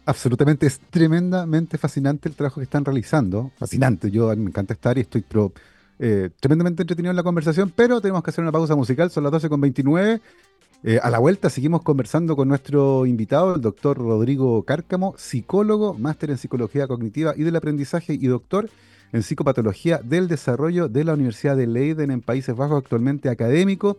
[0.05, 3.53] absolutamente, es tremendamente fascinante el trabajo que están realizando.
[3.57, 5.25] Fascinante, yo me encanta estar y estoy
[6.01, 9.33] eh, tremendamente entretenido en la conversación, pero tenemos que hacer una pausa musical, son las
[9.33, 10.20] 12.29.
[10.83, 16.31] Eh, a la vuelta seguimos conversando con nuestro invitado, el doctor Rodrigo Cárcamo, psicólogo, máster
[16.31, 18.71] en psicología cognitiva y del aprendizaje y doctor
[19.12, 23.99] en psicopatología del desarrollo de la Universidad de Leiden en Países Bajos, actualmente académico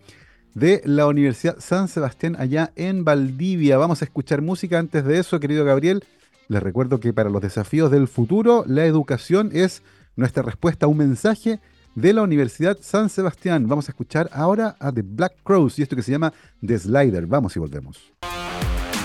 [0.55, 3.77] de la Universidad San Sebastián allá en Valdivia.
[3.77, 6.03] Vamos a escuchar música antes de eso, querido Gabriel.
[6.47, 9.83] Les recuerdo que para los desafíos del futuro, la educación es
[10.15, 11.59] nuestra respuesta a un mensaje
[11.95, 13.67] de la Universidad San Sebastián.
[13.67, 16.33] Vamos a escuchar ahora a The Black Crows y esto que se llama
[16.65, 17.25] The Slider.
[17.25, 18.13] Vamos y volvemos.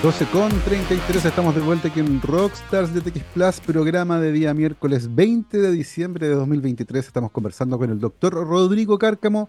[0.02, 4.52] 12 con 33, estamos de vuelta aquí en Rockstars de TX Plus, programa de día
[4.52, 7.06] miércoles 20 de diciembre de 2023.
[7.06, 9.48] Estamos conversando con el doctor Rodrigo Cárcamo,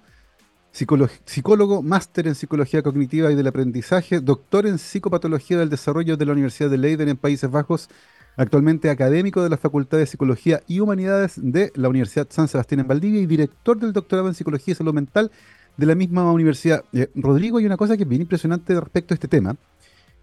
[0.71, 6.31] psicólogo, máster en psicología cognitiva y del aprendizaje, doctor en psicopatología del desarrollo de la
[6.31, 7.89] Universidad de Leiden en Países Bajos
[8.37, 12.87] actualmente académico de la Facultad de Psicología y Humanidades de la Universidad San Sebastián en
[12.87, 15.31] Valdivia y director del doctorado en Psicología y Salud Mental
[15.75, 16.83] de la misma universidad.
[16.93, 19.55] Eh, Rodrigo, hay una cosa que es bien impresionante respecto a este tema,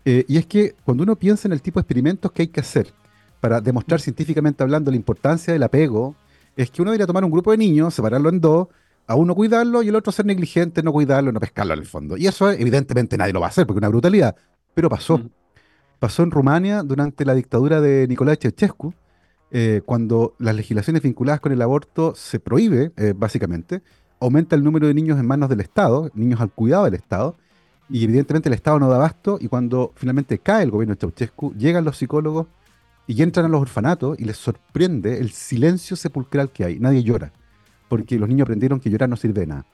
[0.05, 2.61] eh, y es que cuando uno piensa en el tipo de experimentos que hay que
[2.61, 2.93] hacer
[3.41, 6.15] para demostrar científicamente hablando la importancia del apego,
[6.57, 8.69] es que uno debería tomar un grupo de niños, separarlo en dos,
[9.07, 12.17] a uno cuidarlo y el otro ser negligente, no cuidarlo, no pescarlo en el fondo.
[12.17, 14.37] Y eso evidentemente nadie lo va a hacer porque es una brutalidad,
[14.73, 15.21] pero pasó
[16.05, 18.93] pasó en Rumania durante la dictadura de Nicolae Ceausescu,
[19.51, 23.81] eh, cuando las legislaciones vinculadas con el aborto se prohíbe, eh, básicamente,
[24.21, 27.39] aumenta el número de niños en manos del Estado, niños al cuidado del Estado,
[27.89, 31.55] y evidentemente el Estado no da abasto, y cuando finalmente cae el gobierno de Ceausescu,
[31.55, 32.49] llegan los psicólogos
[33.07, 36.79] y entran a los orfanatos y les sorprende el silencio sepulcral que hay.
[36.79, 37.33] Nadie llora,
[37.89, 39.67] porque los niños aprendieron que llorar no sirve de nada.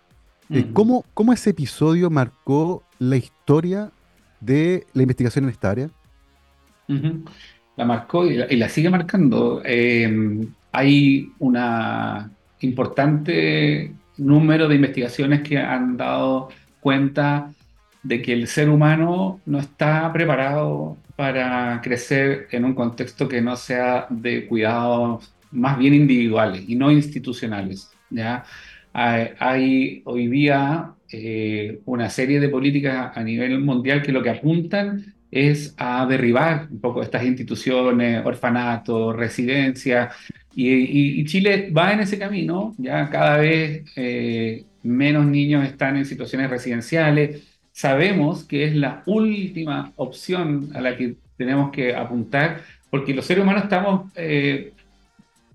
[0.48, 3.90] Eh, ¿cómo, ¿Cómo ese episodio marcó la historia
[4.38, 5.90] de la investigación en esta área?
[7.76, 9.62] La marcó y la, sigue marcando.
[9.64, 11.56] Em, hay un
[12.60, 16.48] importante número de investigaciones que han dado
[16.80, 17.52] cuenta
[18.02, 23.56] de que el ser humano no está preparado para crecer en un contexto que no
[23.56, 27.90] sea de cuidados más bien individuales y no institucionales.
[28.10, 28.44] ¿ya?
[28.92, 35.14] Hay, hoy día eh, una serie de políticas a nivel mundial que lo que apuntan
[35.30, 40.14] es a derribar un poco estas instituciones, orfanatos, residencias,
[40.54, 46.50] y, Chile va en ese camino, ya cada vez eh, menos niños están en situaciones
[46.50, 53.24] residenciales, sabemos que es la última opción a la que tenemos que apuntar, porque los
[53.24, 54.72] seres humanos estamos eh,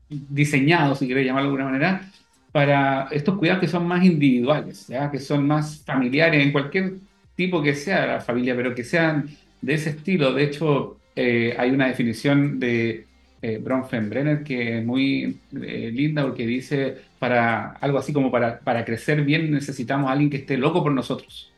[0.09, 2.09] diseñados, si queréis llamarlo de alguna manera,
[2.51, 5.11] para estos cuidados que son más individuales, ¿ya?
[5.11, 6.93] que son más familiares en cualquier
[7.35, 9.27] tipo que sea la familia, pero que sean
[9.61, 10.33] de ese estilo.
[10.33, 13.05] De hecho, eh, hay una definición de
[13.41, 18.83] eh, Bronfenbrenner que es muy eh, linda porque dice para algo así como para, para
[18.83, 21.51] crecer bien necesitamos a alguien que esté loco por nosotros.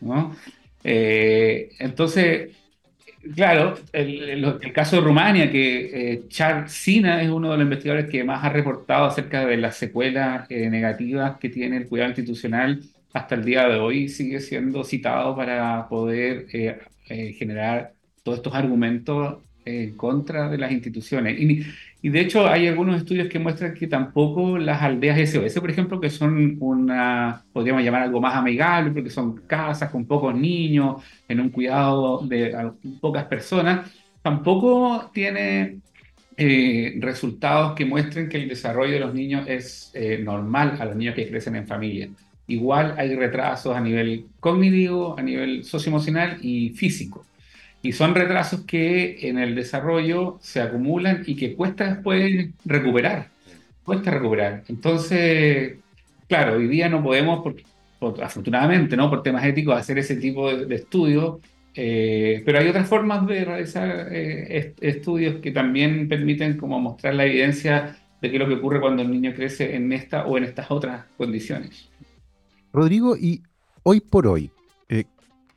[0.00, 0.34] ¿no?
[0.82, 2.56] entonces,
[3.34, 8.42] claro, el, caso de Rumania, que Charles Sina es uno de los investigadores que más
[8.42, 12.80] ha reportado acerca de las secuelas negativas que tiene el cuidado institucional
[13.12, 16.78] hasta el día de hoy sigue siendo citado para poder eh,
[17.36, 21.38] generar todos estos argumentos en contra de las instituciones.
[21.38, 21.66] Y,
[22.02, 26.00] y, de hecho hay algunos estudios que muestran que tampoco las aldeas SOS, por ejemplo,
[26.00, 31.40] que son una, podríamos llamar algo más amigable, porque son casas con pocos niños, en
[31.40, 33.90] un cuidado de pocas personas,
[34.22, 35.78] tampoco tiene
[36.36, 40.96] eh, resultados que muestren que el desarrollo de los niños es eh, normal a los
[40.96, 42.08] niños que crecen en familia
[42.50, 47.24] igual hay retrasos a nivel cognitivo, a nivel socioemocional y físico.
[47.82, 53.28] Y son retrasos que en el desarrollo se acumulan y que cuesta después recuperar.
[53.84, 54.64] Cuesta recuperar.
[54.68, 55.78] Entonces,
[56.28, 57.42] claro, hoy día no podemos,
[57.98, 59.08] por, afortunadamente, ¿no?
[59.08, 61.38] por temas éticos, hacer ese tipo de, estudios,
[61.74, 67.24] eh, pero hay otras formas de realizar eh, estudios que también permiten como mostrar la
[67.24, 70.44] evidencia de qué es lo que ocurre cuando el niño crece en esta o en
[70.44, 71.89] estas otras condiciones.
[72.72, 73.42] Rodrigo, y
[73.82, 74.50] hoy por hoy,
[74.88, 75.04] eh,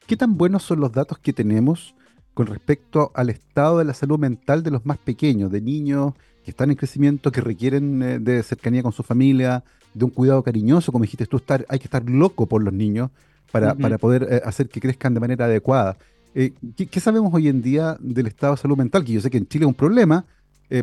[0.07, 1.95] ¿qué tan buenos son los datos que tenemos
[2.33, 6.51] con respecto al estado de la salud mental de los más pequeños, de niños que
[6.51, 10.91] están en crecimiento, que requieren eh, de cercanía con su familia, de un cuidado cariñoso,
[10.91, 13.11] como dijiste tú, estar, hay que estar loco por los niños
[13.51, 15.97] para, poder eh, hacer que crezcan de manera adecuada.
[16.33, 19.05] ¿qué, sabemos hoy en día del estado de salud mental?
[19.05, 20.25] Que yo sé que en Chile es un problema,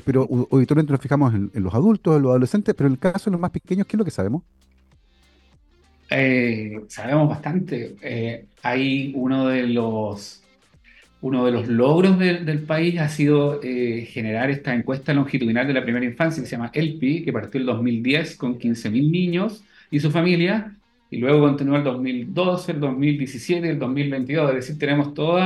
[0.04, 3.24] pero habitualmente nos fijamos en, en, los adultos, en los adolescentes, pero en el caso
[3.24, 4.44] de los más pequeños, ¿qué es lo que sabemos?
[6.10, 7.96] Eh, sabemos bastante.
[8.02, 10.40] Eh, hay uno de los
[11.22, 15.82] uno de los logros del país ha sido eh, generar esta encuesta longitudinal de la
[15.82, 20.10] primera infancia que se llama ELPI, que partió el 2010 con 15.000 niños y su
[20.10, 20.76] familia,
[21.10, 24.48] y luego continuó el 2012, el 2017 y el 2022.
[24.50, 25.38] Es decir, tenemos todo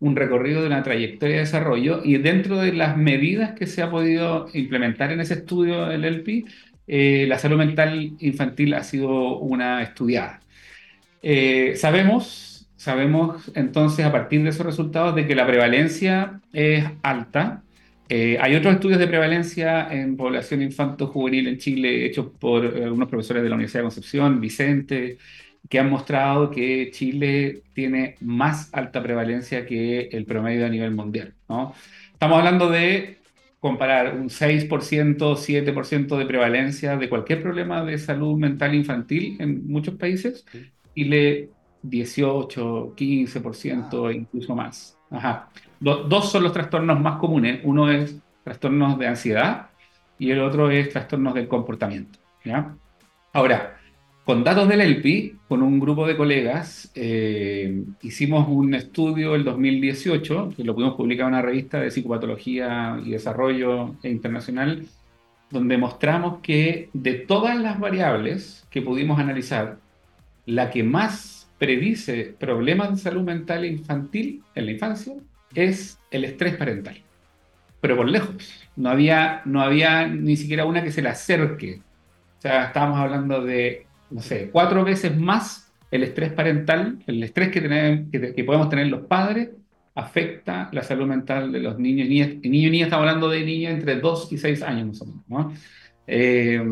[0.00, 3.90] un recorrido de una trayectoria de desarrollo y dentro de las medidas que se ha
[3.90, 6.44] podido implementar en ese estudio del ELPI,
[6.86, 10.40] eh, la salud mental infantil ha sido una estudiada.
[11.22, 17.62] Eh, sabemos sabemos entonces a partir de esos resultados de que la prevalencia es alta.
[18.08, 23.42] Eh, hay otros estudios de prevalencia en población infanto-juvenil en Chile hechos por algunos profesores
[23.42, 25.18] de la Universidad de Concepción, Vicente,
[25.68, 31.34] que han mostrado que Chile tiene más alta prevalencia que el promedio a nivel mundial.
[31.48, 31.74] ¿no?
[32.12, 33.18] Estamos hablando de
[33.66, 39.96] comparar un 6%, 7% de prevalencia de cualquier problema de salud mental infantil en muchos
[39.96, 40.46] países
[40.94, 41.50] y le
[41.82, 44.96] 18, 15%, incluso más.
[45.10, 45.48] Ajá.
[45.80, 47.60] dos son los trastornos más comunes.
[47.64, 49.70] Uno es trastornos de ansiedad
[50.16, 52.20] y el otro es trastornos del comportamiento.
[52.44, 52.72] ¿ya?
[53.32, 53.75] Ahora,
[54.26, 60.52] con datos del ELPI, con un grupo de colegas, eh, hicimos un estudio el 2018,
[60.56, 64.84] que lo pudimos publicar en una revista de psicopatología y desarrollo internacional,
[65.48, 69.78] donde mostramos que de todas las variables que pudimos analizar,
[70.44, 75.14] la que más predice problemas de salud mental infantil en la infancia
[75.54, 76.96] es el estrés parental.
[77.80, 78.34] Pero por lejos.
[78.74, 81.80] No había, no había ni siquiera una que se le acerque.
[82.38, 87.50] O sea, estábamos hablando de, no sé, cuatro veces más el estrés parental, el estrés
[87.50, 89.50] que, que, podemos tener los padres,
[89.94, 92.28] afecta la salud mental de los niños y niñas.
[92.42, 95.06] Y niños y niñas, estamos hablando de niños entre 2 y 6 años más o
[95.28, 95.60] menos.
[96.06, 96.62] Eh,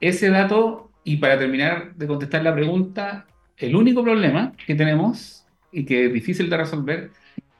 [0.00, 5.84] ese dato, y para terminar de contestar la pregunta, el único problema que tenemos y
[5.84, 7.10] que es difícil de resolver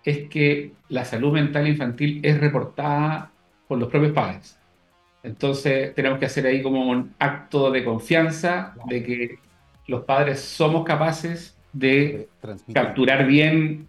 [0.04, 3.30] es que la salud mental infantil es reportada
[3.66, 4.58] por los propios padres.
[5.24, 9.38] Entonces tenemos que hacer ahí como un acto de confianza de que
[9.86, 12.28] los padres somos capaces de
[12.72, 13.88] capturar bien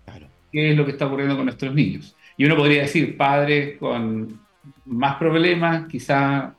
[0.52, 2.16] qué es lo que está ocurriendo con nuestros niños.
[2.38, 4.40] Y uno podría decir, padres con
[4.86, 6.56] más problemas, quizá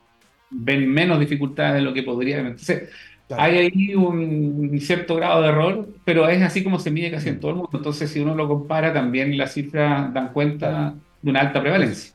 [0.49, 2.45] ven menos dificultades de lo que podrían.
[2.45, 2.89] Entonces,
[3.29, 7.39] hay ahí un cierto grado de error, pero es así como se mide casi en
[7.39, 7.71] todo el mundo.
[7.73, 12.13] Entonces, si uno lo compara, también las cifras dan cuenta de una alta prevalencia.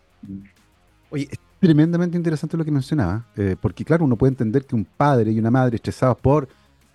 [1.11, 1.29] Oye,
[1.62, 5.38] tremendamente interesante lo que mencionaba, eh, porque claro, uno puede entender que un padre y
[5.38, 6.48] una madre estresados por,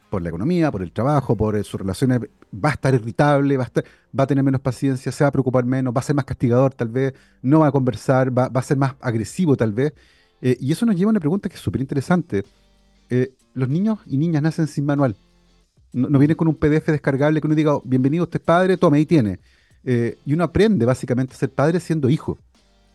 [0.10, 2.20] por la economía, por el trabajo, por eh, sus relaciones,
[2.54, 3.72] va a estar irritable, va
[4.18, 6.90] a, tener menos paciencia, se va a preocupar menos, va a ser más castigador tal
[6.90, 9.94] vez, no va a conversar, va, a ser más agresivo tal vez.
[10.42, 12.44] Eh, y eso nos lleva a una pregunta que es súper interesante.
[13.54, 15.16] Los niños y niñas nacen sin manual.
[15.94, 18.98] No, vienen con un PDF descargable que uno diga, oh, bienvenido, usted es padre, tome,
[18.98, 19.40] ahí tiene.
[19.86, 22.38] Y uno aprende básicamente a ser padre siendo hijo.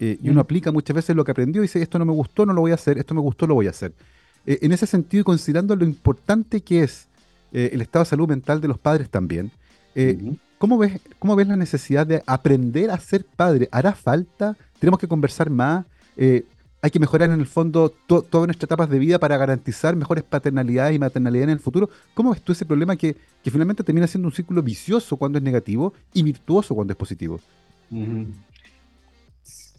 [0.04, 2.44] Eh, y uno aplica muchas veces lo que aprendió y dice, esto no me gustó,
[2.44, 3.92] no lo voy a hacer, esto me gustó, lo voy a hacer.
[4.44, 7.06] en ese sentido, y considerando lo importante que es
[7.52, 9.52] el estado de salud mental de los padres también,
[10.58, 13.68] ¿cómo, ves, ¿cómo ves la necesidad de aprender a ser padre?
[13.70, 14.56] ¿Hará falta?
[14.80, 15.86] ¿Tenemos que conversar más?
[16.16, 20.96] hay que mejorar en el fondo todas nuestras etapas de vida para garantizar mejores paternalidades
[20.96, 21.88] y maternalidad en el futuro.
[22.12, 25.94] ¿Cómo ves tú ese problema que, finalmente termina siendo un círculo vicioso cuando es negativo
[26.12, 27.38] y virtuoso cuando es positivo?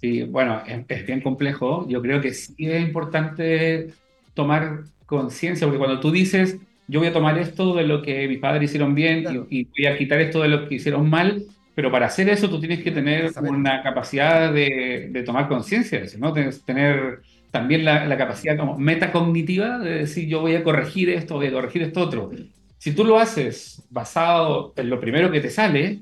[0.04, 1.88] Sí, bueno, es, bien complejo.
[1.88, 3.94] Yo creo que sí es importante
[4.34, 6.58] tomar conciencia, porque cuando tú dices,
[6.90, 9.86] yo voy a tomar esto de lo que mis padres hicieron bien y, y voy
[9.86, 12.92] a quitar esto de lo que hicieron mal, pero para hacer eso tú tienes que
[12.92, 16.34] tener una capacidad de, de tomar conciencia de eso, ¿no?
[16.34, 21.12] Tienes que tener también la, la, capacidad como metacognitiva de decir yo voy a corregir
[21.12, 22.30] esto, voy a corregir esto otro.
[22.78, 26.02] Si tú lo haces basado en lo primero que te sale,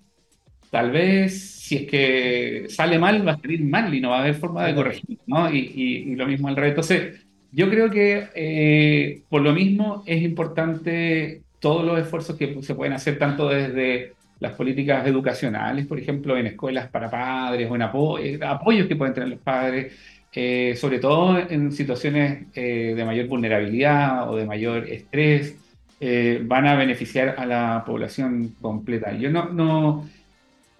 [0.72, 4.22] tal vez si es que sale mal va a salir mal y no va a
[4.22, 5.54] haber forma de corregir, ¿no?
[5.54, 6.72] Y, y, lo mismo al revés.
[6.72, 12.74] Entonces, yo creo que eh, por lo mismo es importante todos los esfuerzos que se
[12.74, 17.84] pueden hacer tanto desde las políticas educacionales, por ejemplo, en escuelas para padres o en
[17.84, 19.94] apoyos que pueden tener los padres,
[20.34, 25.58] eh, sobre todo en situaciones eh, de mayor vulnerabilidad o de mayor estrés,
[26.00, 29.12] eh, van a beneficiar a la población completa.
[29.14, 30.10] Yo no, no,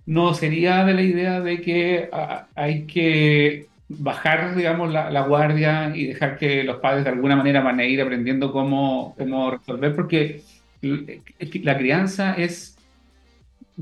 [0.06, 6.08] no sería de la idea de que ah, hay que bajar, digamos, la, guardia y
[6.08, 10.42] dejar que los padres de alguna manera van a ir aprendiendo cómo, cómo resolver, porque
[10.82, 12.78] la crianza es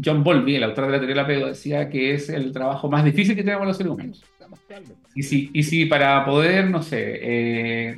[0.04, 3.04] John Bowlby, el autor de la teoría del apego, decía que es el trabajo más
[3.04, 4.24] difícil que tenemos los seres humanos.
[5.16, 7.98] Y si, y si para poder, no sé, eh,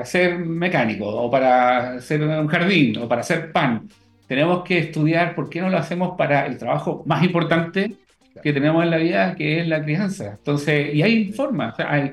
[0.00, 3.88] hacer mecánico, o para hacer un jardín, o para hacer pan,
[4.30, 7.96] tenemos que estudiar por qué no lo hacemos para el trabajo más importante,
[8.40, 10.36] que tenemos en la vida, que es la crianza.
[10.38, 12.12] Entonces, y hay formas, hay,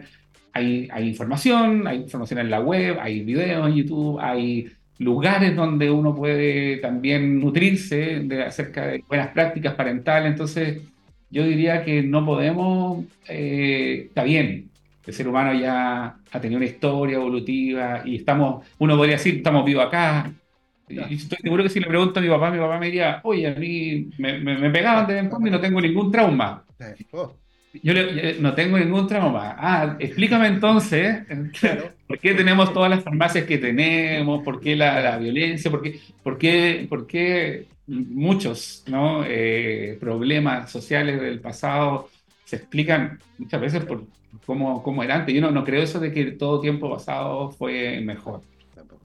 [0.52, 5.92] hay, hay información, hay información en la web, hay videos en YouTube, hay lugares donde
[5.92, 10.32] uno puede también nutrirse de, acerca de buenas prácticas parentales.
[10.32, 10.82] Entonces,
[11.30, 14.72] yo diría que no podemos, eh, está bien,
[15.06, 19.64] el ser humano ya ha tenido una historia evolutiva y estamos, uno podría decir, estamos
[19.64, 20.34] vivos acá.
[20.90, 23.48] Y estoy seguro que si le pregunto a mi papá, mi papá me diría, oye,
[23.48, 26.64] a mí me, me, pegaban de vez en cuando y no tengo ningún trauma.
[27.12, 27.34] Oh.
[27.84, 27.94] Yo
[28.40, 29.56] no tengo ningún trauma.
[29.58, 31.24] Ah, explícame entonces
[32.08, 36.38] por qué tenemos todas las farmacias que tenemos, por qué la, violencia, por qué, por
[36.38, 39.24] qué, por qué muchos ¿no?
[39.26, 42.10] Eh, problemas sociales del pasado
[42.46, 44.06] se explican muchas veces por
[44.46, 45.36] cómo, cómo era antes.
[45.36, 48.42] Yo no, no creo eso de que todo tiempo pasado fue mejor.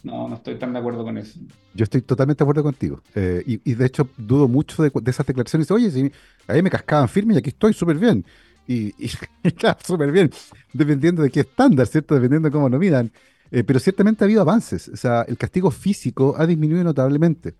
[0.02, 1.38] No, no estoy tan de acuerdo con eso.
[1.74, 3.00] Yo estoy totalmente de acuerdo contigo.
[3.14, 5.70] Eh, y, de hecho dudo mucho de, de esas declaraciones.
[5.70, 6.10] Oye, si
[6.46, 8.24] ahí me cascaban firme y aquí estoy súper bien.
[8.66, 8.94] Y,
[9.42, 10.30] está súper bien,
[10.72, 12.14] dependiendo de qué estándar, ¿cierto?
[12.14, 13.10] Dependiendo de cómo lo midan.
[13.50, 14.88] Eh, pero ciertamente ha habido avances.
[14.88, 17.54] O sea, el castigo físico ha disminuido notablemente.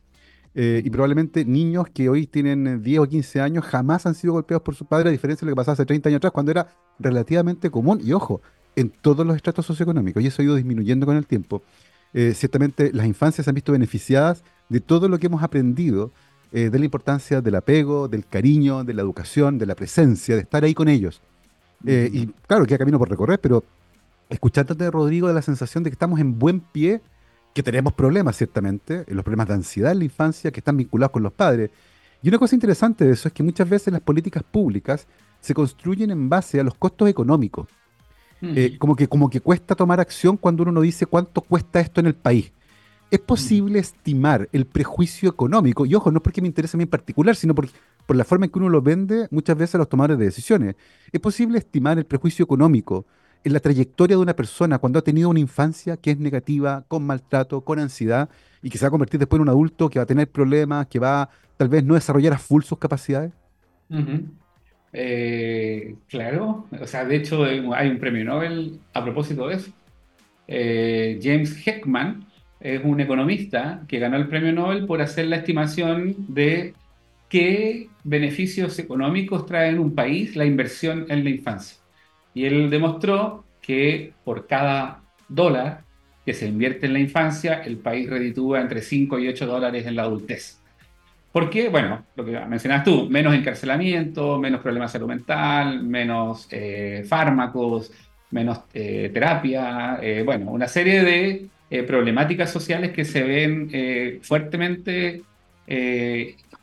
[0.55, 4.63] Eh, y probablemente niños que hoy tienen 10 o 15 años jamás han sido golpeados
[4.63, 6.75] por su padre, a diferencia de lo que pasaba hace 30 años atrás, cuando era
[6.99, 8.01] relativamente común.
[8.03, 8.43] Y ojo,
[8.77, 10.23] en todos los estratos socioeconómicos.
[10.23, 11.63] Y eso ha ido disminuyendo con el tiempo.
[12.15, 16.11] Eh, ciertamente las infancias se han visto beneficiadas de todo lo que hemos aprendido
[16.53, 20.43] eh, de la importancia del apego, del cariño, de la educación, de la presencia, de
[20.43, 21.23] estar ahí con ellos.
[21.87, 23.65] Eh, y claro, queda camino por recorrer, pero
[24.29, 27.01] escuchándote de Rodrigo da la sensación de que estamos en buen pie,
[27.55, 31.23] que tenemos problemas ciertamente, los problemas de ansiedad en la infancia que están vinculados con
[31.23, 31.71] los padres.
[32.23, 35.07] Y una cosa interesante de eso es que muchas veces las políticas públicas
[35.41, 37.67] se construyen en base a los costos económicos.
[38.45, 42.01] Eh, como, que, como que cuesta tomar acción cuando uno no dice cuánto cuesta esto
[42.01, 42.53] en el país.
[43.09, 45.87] ¿Es posible estimar el prejuicio económico?
[45.87, 47.69] Y ojo, no es porque me interese a mí en particular, sino por,
[48.05, 50.77] por la forma en que uno lo vende muchas veces a los tomadores de decisiones.
[51.13, 53.05] ¿Es posible estimar el prejuicio económico
[53.45, 57.05] en la trayectoria de una persona cuando ha tenido una infancia que es negativa, con
[57.05, 58.29] maltrato, con ansiedad,
[58.63, 60.87] y que se va a convertir después en un adulto que va a tener problemas,
[60.87, 63.33] que va tal vez no desarrollar a full sus capacidades?
[64.93, 69.73] Eh, claro, o sea, de hecho hay un premio Nobel a propósito de eso.
[70.47, 72.27] Eh, James Heckman
[72.61, 76.75] es un economista que ganó el premio Nobel por hacer la estimación de
[77.29, 81.79] qué beneficios económicos trae en un país la inversión en la infancia.
[82.35, 85.85] Y él demostró que por cada dólar
[86.25, 89.97] que se invierte en la infancia, el país reditúa entre 5 y 8 dólares en
[89.97, 90.62] la adultez.
[91.33, 91.71] ¿Por qué?
[91.71, 97.91] Bueno, lo que mencionas tú, menos encarcelamiento, menos problemas de salud mental, menos eh, fármacos,
[98.31, 101.49] menos eh, terapia, eh, bueno, una serie de
[101.87, 105.23] problemáticas sociales que se ven fuertemente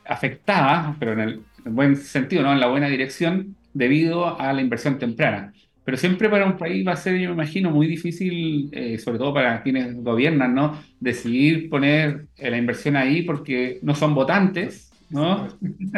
[0.04, 2.52] afectadas, pero en el, buen sentido, ¿no?
[2.52, 5.52] en la buena dirección, debido a la inversión temprana.
[5.90, 8.70] Pero siempre para un país va a ser, yo me imagino, muy difícil,
[9.02, 10.80] sobre todo para quienes gobiernan, ¿no?
[11.00, 15.48] decidir poner la inversión ahí porque no son votantes, ¿no?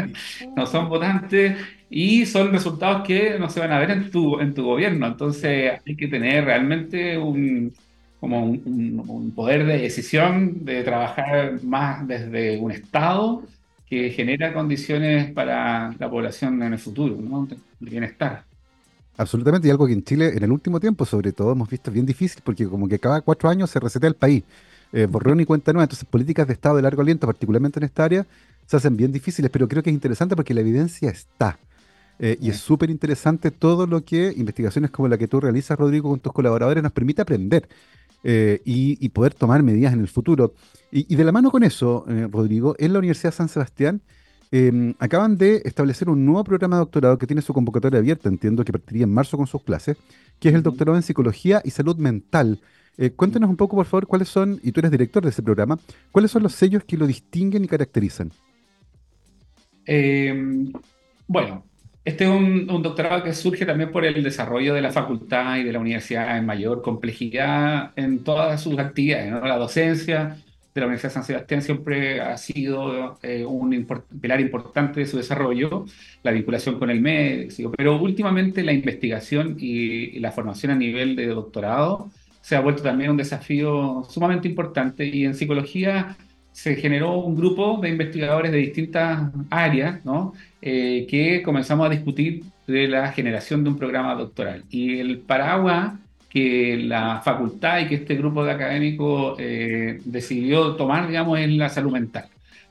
[0.56, 1.58] no son votantes
[1.90, 5.06] y son resultados que no se van a ver en tu, en tu gobierno.
[5.08, 7.74] Entonces hay que tener realmente un,
[8.18, 13.42] como un, poder de decisión de trabajar más desde un Estado
[13.86, 17.46] que genera condiciones para la población en el futuro, ¿no?
[17.46, 18.44] de bienestar.
[19.16, 22.06] Absolutamente, y algo que en Chile en el último tiempo sobre todo hemos visto bien
[22.06, 24.42] difícil porque como que cada cuatro años se resetea el país,
[24.92, 28.04] eh, borrón y cuenta nueva, entonces políticas de Estado de largo aliento, particularmente en esta
[28.04, 28.26] área,
[28.66, 31.58] se hacen bien difíciles, pero creo que es interesante porque la evidencia está.
[32.18, 36.10] Eh, y es súper interesante todo lo que investigaciones como la que tú realizas, Rodrigo,
[36.10, 37.68] con tus colaboradores nos permite aprender.
[38.24, 40.54] Eh, y, poder tomar medidas en el futuro.
[40.92, 44.00] Y, de la mano con eso, eh, Rodrigo, en la Universidad de San Sebastián
[44.52, 48.64] em, acaban de establecer un nuevo programa de doctorado que tiene su convocatoria abierta, entiendo
[48.64, 49.96] que partiría en marzo con sus clases,
[50.38, 52.60] que es el doctorado en Psicología y Salud Mental.
[52.98, 55.78] Eh, cuéntanos un poco, por favor, cuáles son, y tú eres director de ese programa,
[56.12, 58.30] cuáles son los sellos que lo distinguen y caracterizan.
[59.84, 60.72] Em,
[61.26, 61.64] bueno,
[62.04, 65.72] este es un, doctorado que surge también por el desarrollo de la facultad y de
[65.72, 69.32] la universidad en mayor complejidad en todas sus actividades.
[69.32, 70.36] La docencia
[70.74, 73.86] de la Universidad de San Sebastián siempre ha sido eh, un
[74.20, 75.84] pilar importante de su desarrollo,
[76.22, 81.26] la vinculación con el médico, pero últimamente la investigación y, la formación a nivel de
[81.26, 82.10] doctorado
[82.40, 86.16] se ha vuelto también un desafío sumamente importante y en psicología
[86.52, 90.34] se generó un grupo de investigadores de distintas áreas, ¿no?
[90.60, 94.64] Eh, que comenzamos a discutir de la generación de un programa doctoral.
[94.70, 95.94] Y el paraguas
[96.32, 101.68] que la facultad y que este grupo de académicos eh, decidió tomar, digamos, es la
[101.68, 102.28] salud mental.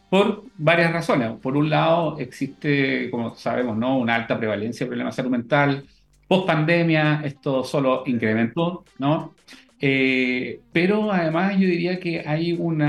[0.09, 1.31] por varias razones.
[1.41, 3.97] Por un lado, existe, como sabemos, ¿no?
[3.97, 5.85] una alta prevalencia de problemas de salud mental.
[6.27, 9.35] Post pandemia, esto solo incrementó, ¿no?
[9.83, 12.81] Eh, pero además yo diría que hay un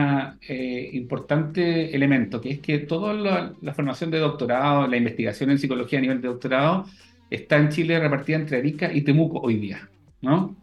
[0.48, 5.98] eh, importante elemento, que es que toda la, formación de doctorado, la investigación en psicología
[5.98, 6.86] a nivel de doctorado,
[7.30, 9.88] está en Chile repartida entre Arica y Temuco hoy día,
[10.20, 10.54] ¿no?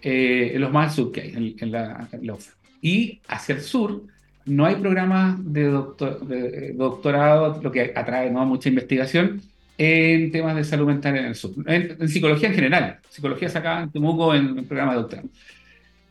[0.00, 2.08] Eh, los más al sur que hay, en, la,
[2.80, 4.02] Y hacia el sur
[4.44, 5.64] no hay programas de,
[6.74, 8.44] doctorado, lo que atrae ¿no?
[8.44, 9.40] mucha investigación
[9.78, 13.90] en temas de salud mental en el sur, en, psicología en general, psicología sacada en
[13.90, 15.28] Temuco en, en programa de doctorado.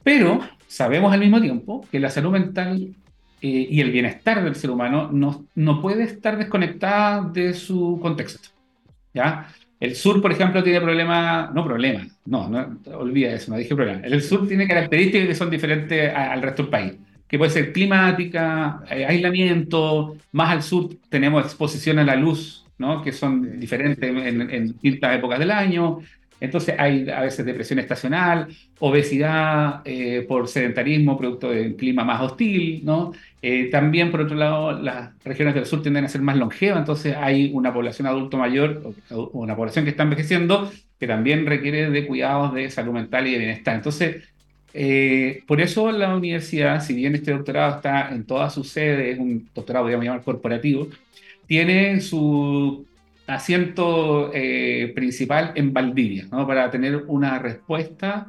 [0.04, 2.96] Pero sabemos al mismo tiempo que la salud mental
[3.42, 8.50] eh, y el bienestar del ser humano no, no puede estar desconectada de su contexto.
[9.14, 9.50] ¿ya?
[9.82, 14.04] El sur, por ejemplo, tiene problemas, no problemas, no, no, olvida eso, no dije problemas.
[14.04, 16.94] El sur tiene características que son diferentes al resto del país,
[17.28, 23.02] que puede ser climática, eh, aislamiento, más al sur tenemos exposición a la luz, ¿no?
[23.02, 25.98] que son diferentes en, en distintas épocas del año,
[26.42, 28.48] entonces hay a veces depresión estacional,
[28.80, 33.14] obesidad eh, por sedentarismo, producto de un clima más hostil, ¿no?
[33.44, 37.16] Eh, también, por otro lado, las regiones del sur tienden a ser más longevas, entonces
[37.16, 38.94] hay una población adulto mayor,
[39.34, 43.38] una población que está envejeciendo, que también requiere de cuidados de salud mental y de
[43.38, 43.76] bienestar.
[43.76, 44.24] Entonces,
[44.74, 49.20] eh, por eso la universidad, si bien este doctorado está en todas sus sedes, es
[49.20, 50.88] un doctorado, podríamos llamar corporativo,
[51.46, 52.86] tiene su
[53.32, 56.46] asiento eh, principal en Valdivia, ¿no?
[56.48, 58.28] para tener una respuesta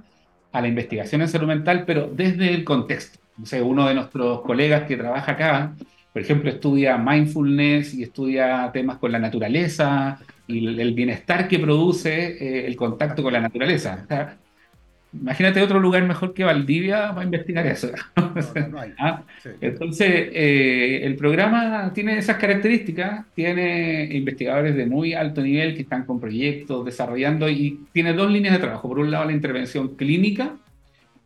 [0.53, 3.19] a la investigación en salud mental, pero desde el contexto.
[3.39, 5.75] O uno de nuestros colegas que trabaja acá,
[6.13, 12.37] por ejemplo, estudia mindfulness y estudia temas con la naturaleza y el bienestar que produce
[12.37, 14.07] eh, el contacto con la naturaleza.
[15.15, 17.91] Imagínate otro lugar mejor que Valdivia para investigar eso.
[18.99, 19.23] Ah,
[19.61, 26.05] entonces, eh, el programa tiene esas características, tiene investigadores de muy alto nivel que están
[26.05, 28.89] con proyectos desarrollando y tiene dos líneas de trabajo.
[28.89, 30.57] Por un lado, la intervención clínica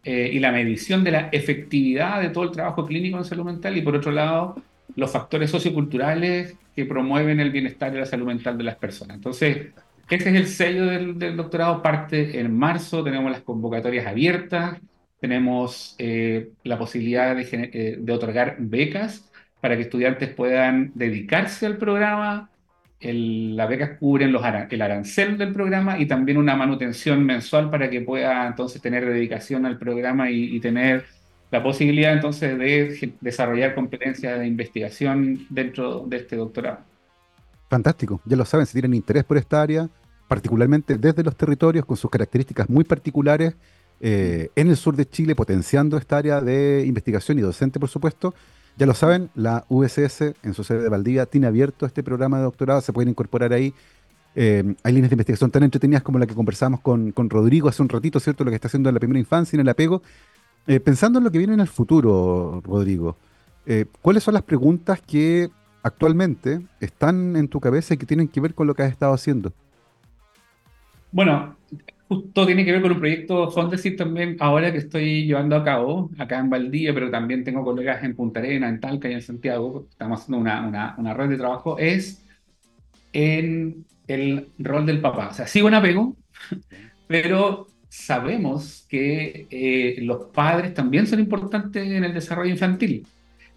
[0.05, 3.77] eh, y la medición de la efectividad de todo el trabajo clínico en salud mental
[3.77, 4.57] y por otro lado,
[4.97, 9.17] los factores socioculturales que promueven el bienestar y la salud mental de las personas.
[9.17, 9.69] Entonces,
[10.09, 14.79] ese es el sello del, doctorado, parte en marzo, tenemos las convocatorias abiertas,
[15.21, 19.31] tenemos eh, la posibilidad de, eh, de, otorgar becas
[19.61, 22.51] para que estudiantes puedan dedicarse al programa.
[23.01, 24.35] las becas cubren
[24.71, 29.67] el arancel del programa y también una manutención mensual para que pueda entonces tener dedicación
[29.67, 31.05] al programa y, y tener
[31.51, 36.96] la posibilidad entonces de desarrollar competencias de investigación dentro de este doctorado.
[37.77, 39.91] Fantástico, ya lo saben, si tienen interés por esta área,
[40.29, 43.55] particularmente desde los territorios con sus características muy particulares
[44.01, 48.35] eh, en el sur de Chile, potenciando esta área de investigación y docente, por supuesto.
[48.79, 52.45] Ya lo saben, la USS en su sede de Valdivia tiene abierto este programa de
[52.45, 53.75] doctorado, se pueden incorporar ahí.
[54.35, 57.91] Eh, hay líneas de investigación tan entretenidas como la que conversamos con, Rodrigo hace un
[57.91, 58.43] ratito, ¿cierto?
[58.43, 60.01] Lo que está haciendo en la primera infancia, en el apego.
[60.67, 63.19] Eh, pensando en lo que viene en el futuro, Rodrigo,
[64.01, 65.51] ¿cuáles son las preguntas que
[65.87, 69.15] actualmente están en tu cabeza y que tienen que ver con lo que has estado
[69.15, 69.53] haciendo?
[71.13, 71.57] Bueno,
[72.09, 76.11] justo tiene que ver con un proyecto Fondesit también ahora que estoy llevando a cabo
[76.19, 79.87] acá en Valdivia, pero también tengo colegas en Punta Arena, en Talca y en Santiago,
[79.89, 82.23] estamos haciendo una, una, una red de trabajo, es
[83.13, 85.29] en el rol del papá.
[85.29, 86.17] O sea, sigo en apego,
[87.07, 93.07] pero sabemos que eh, los padres también son importantes en el desarrollo infantil.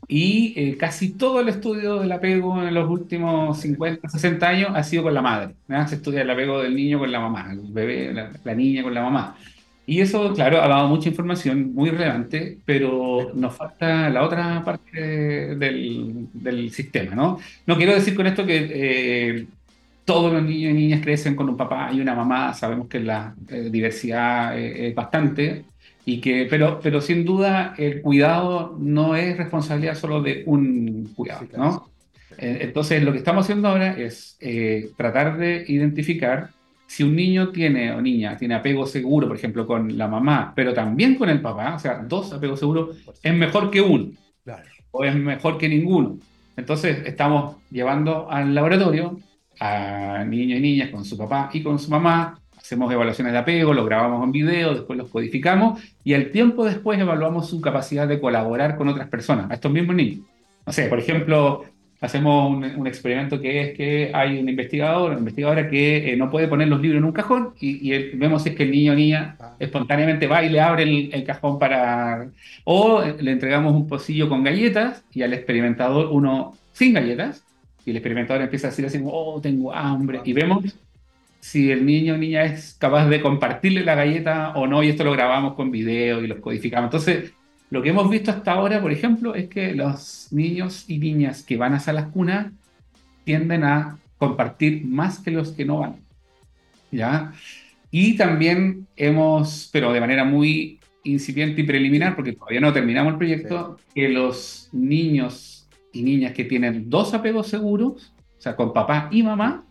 [0.08, 4.84] Y eh, casi todo el estudio del apego en los últimos 50, 60 años ha
[4.84, 5.54] sido con la madre.
[5.88, 9.04] Se estudia el apego del niño con la mamá, el bebé, la, niña con la
[9.04, 9.36] mamá.
[9.86, 15.56] Y eso, claro, ha dado mucha información muy relevante, pero nos falta la otra parte
[15.56, 17.40] del, del sistema, ¿no?
[17.66, 19.48] No quiero decir con esto que eh,
[20.06, 23.36] todos los niños y niñas crecen con un papá y una mamá, sabemos que la
[23.48, 25.66] eh, diversidad es bastante,
[26.10, 31.46] y que, pero, pero sin duda el cuidado no es responsabilidad solo de un cuidado,
[31.56, 31.88] ¿no?
[32.36, 36.50] Eh, entonces lo que estamos haciendo ahora es eh, tratar de identificar
[36.88, 40.74] si un niño tiene o niña tiene apego seguro, por ejemplo, con la mamá, pero
[40.74, 44.10] también con el papá, o sea, dos apegos seguros, es mejor que uno,
[44.90, 46.18] o es mejor que ninguno.
[46.58, 49.20] Entonces estamos llevando al laboratorio
[49.60, 52.40] a niños y niñas con su papá y con su mamá
[52.70, 57.00] hacemos evaluaciones de apego, los grabamos en video, después los codificamos y al tiempo después
[57.00, 60.20] evaluamos su capacidad de colaborar con otras personas, a estos mismos niños.
[60.68, 61.66] No sé, por ejemplo,
[62.00, 66.48] hacemos un, experimento que es que hay un investigador, una investigadora que eh, no puede
[66.48, 69.36] poner los libros en un cajón y, vemos si es que el niño o niña
[69.40, 69.56] ah.
[69.58, 72.30] espontáneamente va y le abre el, cajón para...
[72.66, 77.44] O le entregamos un pocillo con galletas y al experimentador uno sin galletas,
[77.84, 80.64] y el experimentador empieza a decir así, oh, tengo hambre, y vemos
[81.40, 85.04] si el niño o niña es capaz de compartirle la galleta o no, y esto
[85.04, 86.88] lo grabamos con video y los codificamos.
[86.88, 87.34] Entonces,
[87.70, 91.58] lo que hemos visto hasta ahora, por ejemplo, es que los niños y niñas que
[91.58, 92.52] van a las cunas
[93.24, 95.98] tienden a compartir más que los que no van.
[96.92, 97.34] ¿Ya?
[97.92, 103.18] Y también hemos, pero de manera muy incipiente y preliminar, porque todavía no terminamos el
[103.18, 109.10] proyecto, que los niños y niñas que tienen dos apegos seguros, o sea, con papá
[109.12, 109.66] y mamá,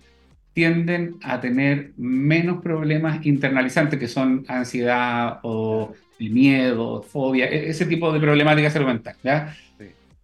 [0.58, 8.12] tienden a tener menos problemas internalizantes, que son ansiedad o miedo, fobia, e-, ese tipo
[8.12, 9.14] de problemáticas salud mental.
[9.22, 9.54] ¿ya?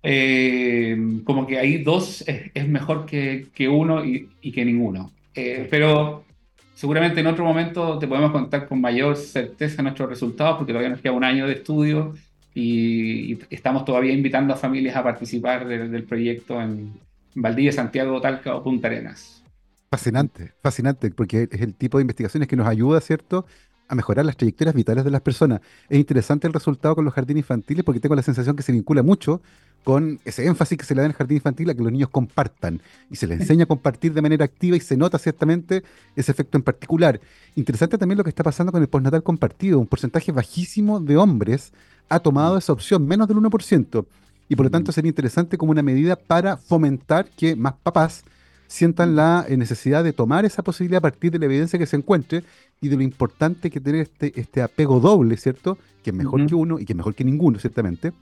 [0.03, 5.13] Eh, como que ahí dos es, mejor que, que uno y, y, que ninguno.
[5.37, 6.25] Eh, pero
[6.75, 11.01] seguramente en otro momento te podemos contar con mayor certeza nuestros resultados, porque todavía nos
[11.01, 12.13] queda un año de estudio
[12.57, 16.93] y, estamos todavía invitando a familias a participar del proyecto en
[17.37, 19.44] Valdivia, Santiago, Talca o Punta Arenas.
[19.95, 23.47] Fascinante, fascinante, porque es el tipo de investigaciones que nos ayuda, ¿cierto?,
[23.87, 25.61] a mejorar las trayectorias vitales de las personas.
[25.89, 29.05] Es interesante el resultado con los jardines infantiles porque tengo la sensación que se vincula
[29.05, 29.41] mucho
[29.85, 32.09] con ese énfasis que se le da en el jardín infantil a que los niños
[32.09, 35.85] compartan y se les enseña a compartir de manera activa y se nota ciertamente
[36.17, 37.21] ese efecto en particular.
[37.55, 39.79] Interesante también lo que está pasando con el postnatal compartido.
[39.79, 41.73] Un porcentaje bajísimo de hombres
[42.09, 44.07] ha tomado esa opción, menos del 1%.
[44.49, 48.25] Y por lo tanto sería interesante como una medida para fomentar que más papás
[48.67, 51.97] sientan la eh, necesidad de tomar esa posibilidad a partir de la evidencia que se
[51.97, 52.45] encuentre
[52.81, 55.79] y de lo importante que tener este, este apego doble, ¿cierto?
[56.03, 58.13] Que es mejor que uno y que es mejor que ninguno, ciertamente,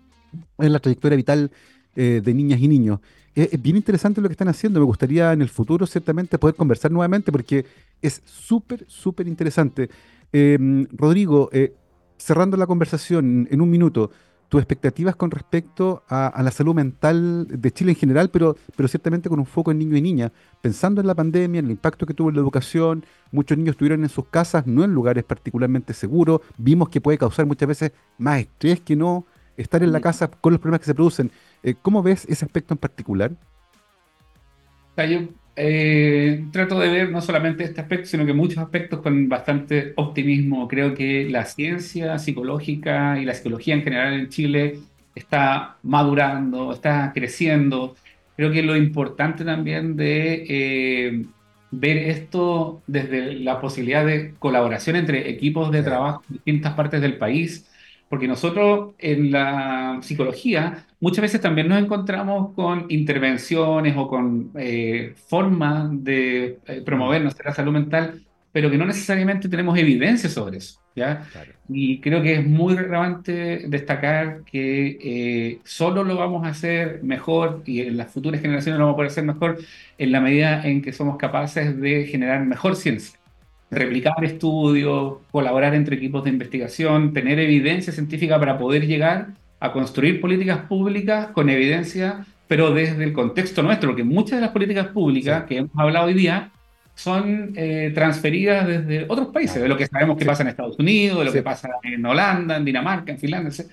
[0.59, 1.51] en la trayectoria vital
[1.97, 3.01] eh, de niñas y niños.
[3.35, 4.79] es bien interesante lo que están haciendo.
[4.79, 7.65] Me gustaría en el futuro, ciertamente, poder conversar nuevamente porque
[8.01, 9.91] es súper, súper interesante.
[10.93, 11.75] Rodrigo, eh,
[12.23, 14.11] cerrando la conversación en un minuto,
[14.53, 19.31] tus expectativas con respecto a, la salud mental de Chile en general, pero, pero ciertamente
[19.31, 20.31] con un foco en niños y niñas.
[20.61, 24.03] Pensando en la pandemia, en el impacto que tuvo en la educación, muchos niños estuvieron
[24.03, 26.43] en sus casas, no en lugares particularmente seguros.
[26.59, 29.25] Vimos que puede causar muchas veces más estrés que no
[29.57, 31.31] estar en la casa con los problemas que se producen.
[31.63, 33.33] Eh, ¿Cómo ves ese aspecto en particular?
[35.55, 40.67] Eh, trato de ver no solamente este aspecto, sino que muchos aspectos con bastante optimismo.
[40.69, 44.81] Creo que la ciencia psicológica y la psicología en general en Chile
[45.15, 47.97] está madurando, está creciendo.
[48.37, 51.27] Creo que lo importante también de eh,
[51.71, 57.19] ver esto desde la posibilidad de colaboración entre equipos de trabajo en distintas partes del
[57.19, 57.69] país,
[58.13, 65.15] porque nosotros en la psicología muchas veces también nos encontramos con intervenciones o con eh,
[65.29, 70.79] formas de eh, promover nuestra salud mental, pero que no necesariamente tenemos evidencia sobre eso.
[70.95, 71.27] ¿ya?
[71.71, 77.63] Y creo que es muy relevante destacar que eh, solo lo vamos a hacer mejor
[77.65, 79.59] y en las futuras generaciones lo vamos a poder hacer mejor
[79.97, 83.22] en la medida en que somos capaces de generar mejor ciencia
[83.73, 89.29] replicar estudios, colaborar entre equipos de investigación, tener evidencia científica para poder llegar
[89.61, 94.51] a construir políticas públicas con evidencia, pero desde el contexto nuestro, porque muchas de las
[94.51, 96.51] políticas públicas que hemos hablado hoy día
[96.95, 101.21] son eh, transferidas desde otros países, de lo que sabemos que pasa en Estados Unidos,
[101.21, 103.65] de lo que pasa en Holanda, en Dinamarca, en Finlandia,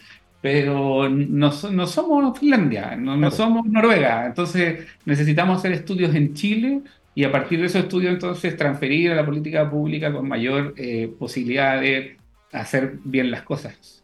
[0.41, 6.81] pero no, no somos Finlandia, no, no somos Noruega, entonces necesitamos hacer estudios en Chile
[7.15, 11.13] y a partir de esos estudios entonces transferir a la política pública con mayor eh,
[11.19, 12.17] posibilidad de
[12.51, 14.03] hacer bien las cosas.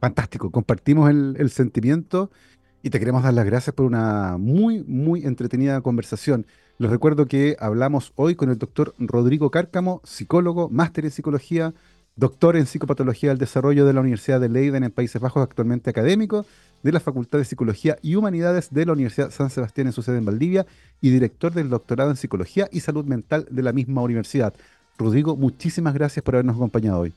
[0.00, 2.30] Fantástico, compartimos el, sentimiento
[2.82, 6.46] y te queremos dar las gracias por una muy, muy entretenida conversación.
[6.78, 11.74] Les recuerdo que hablamos hoy con el doctor Rodrigo Cárcamo, psicólogo, máster en psicología,
[12.16, 16.46] doctor en psicopatología del desarrollo de la Universidad de Leiden en Países Bajos, actualmente académico
[16.82, 20.18] de la Facultad de Psicología y Humanidades de la Universidad San Sebastián en su sede
[20.18, 20.66] en Valdivia
[21.00, 24.54] y director del doctorado en Psicología y Salud Mental de la misma universidad.
[24.98, 27.12] Rodrigo, muchísimas gracias por habernos acompañado hoy.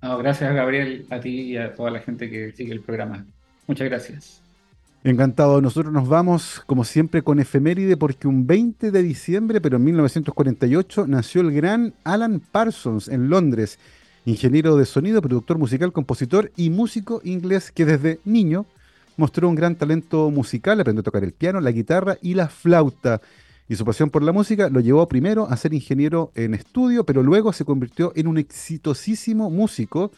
[0.00, 3.24] gracias Gabriel, a ti y a toda la gente que sigue el programa.
[3.66, 4.44] Muchas gracias.
[5.04, 5.60] Encantado.
[5.60, 11.06] Nosotros nos vamos, como siempre, con efeméride, porque un 20 de diciembre, pero en 1948,
[11.06, 13.78] nació el gran Alan Parsons en Londres,
[14.24, 18.64] ingeniero de sonido, productor musical, compositor y músico inglés que desde niño
[19.16, 23.20] mostró un gran talento musical, aprendió a tocar el piano, la guitarra y la flauta.
[23.68, 27.22] Y su pasión por la música lo llevó primero a ser ingeniero en estudio, pero
[27.22, 30.10] luego se convirtió en un exitosísimo músico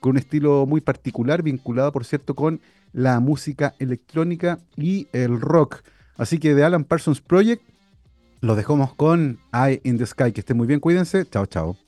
[0.00, 2.60] con un estilo muy particular, vinculado, por cierto, con
[2.92, 5.82] la música electrónica y el rock.
[6.16, 7.62] Así que de Alan Parsons Project
[8.40, 10.32] lo dejamos con Eye in the Sky.
[10.32, 11.24] Que esté muy bien, cuídense.
[11.26, 11.83] Chao, chao.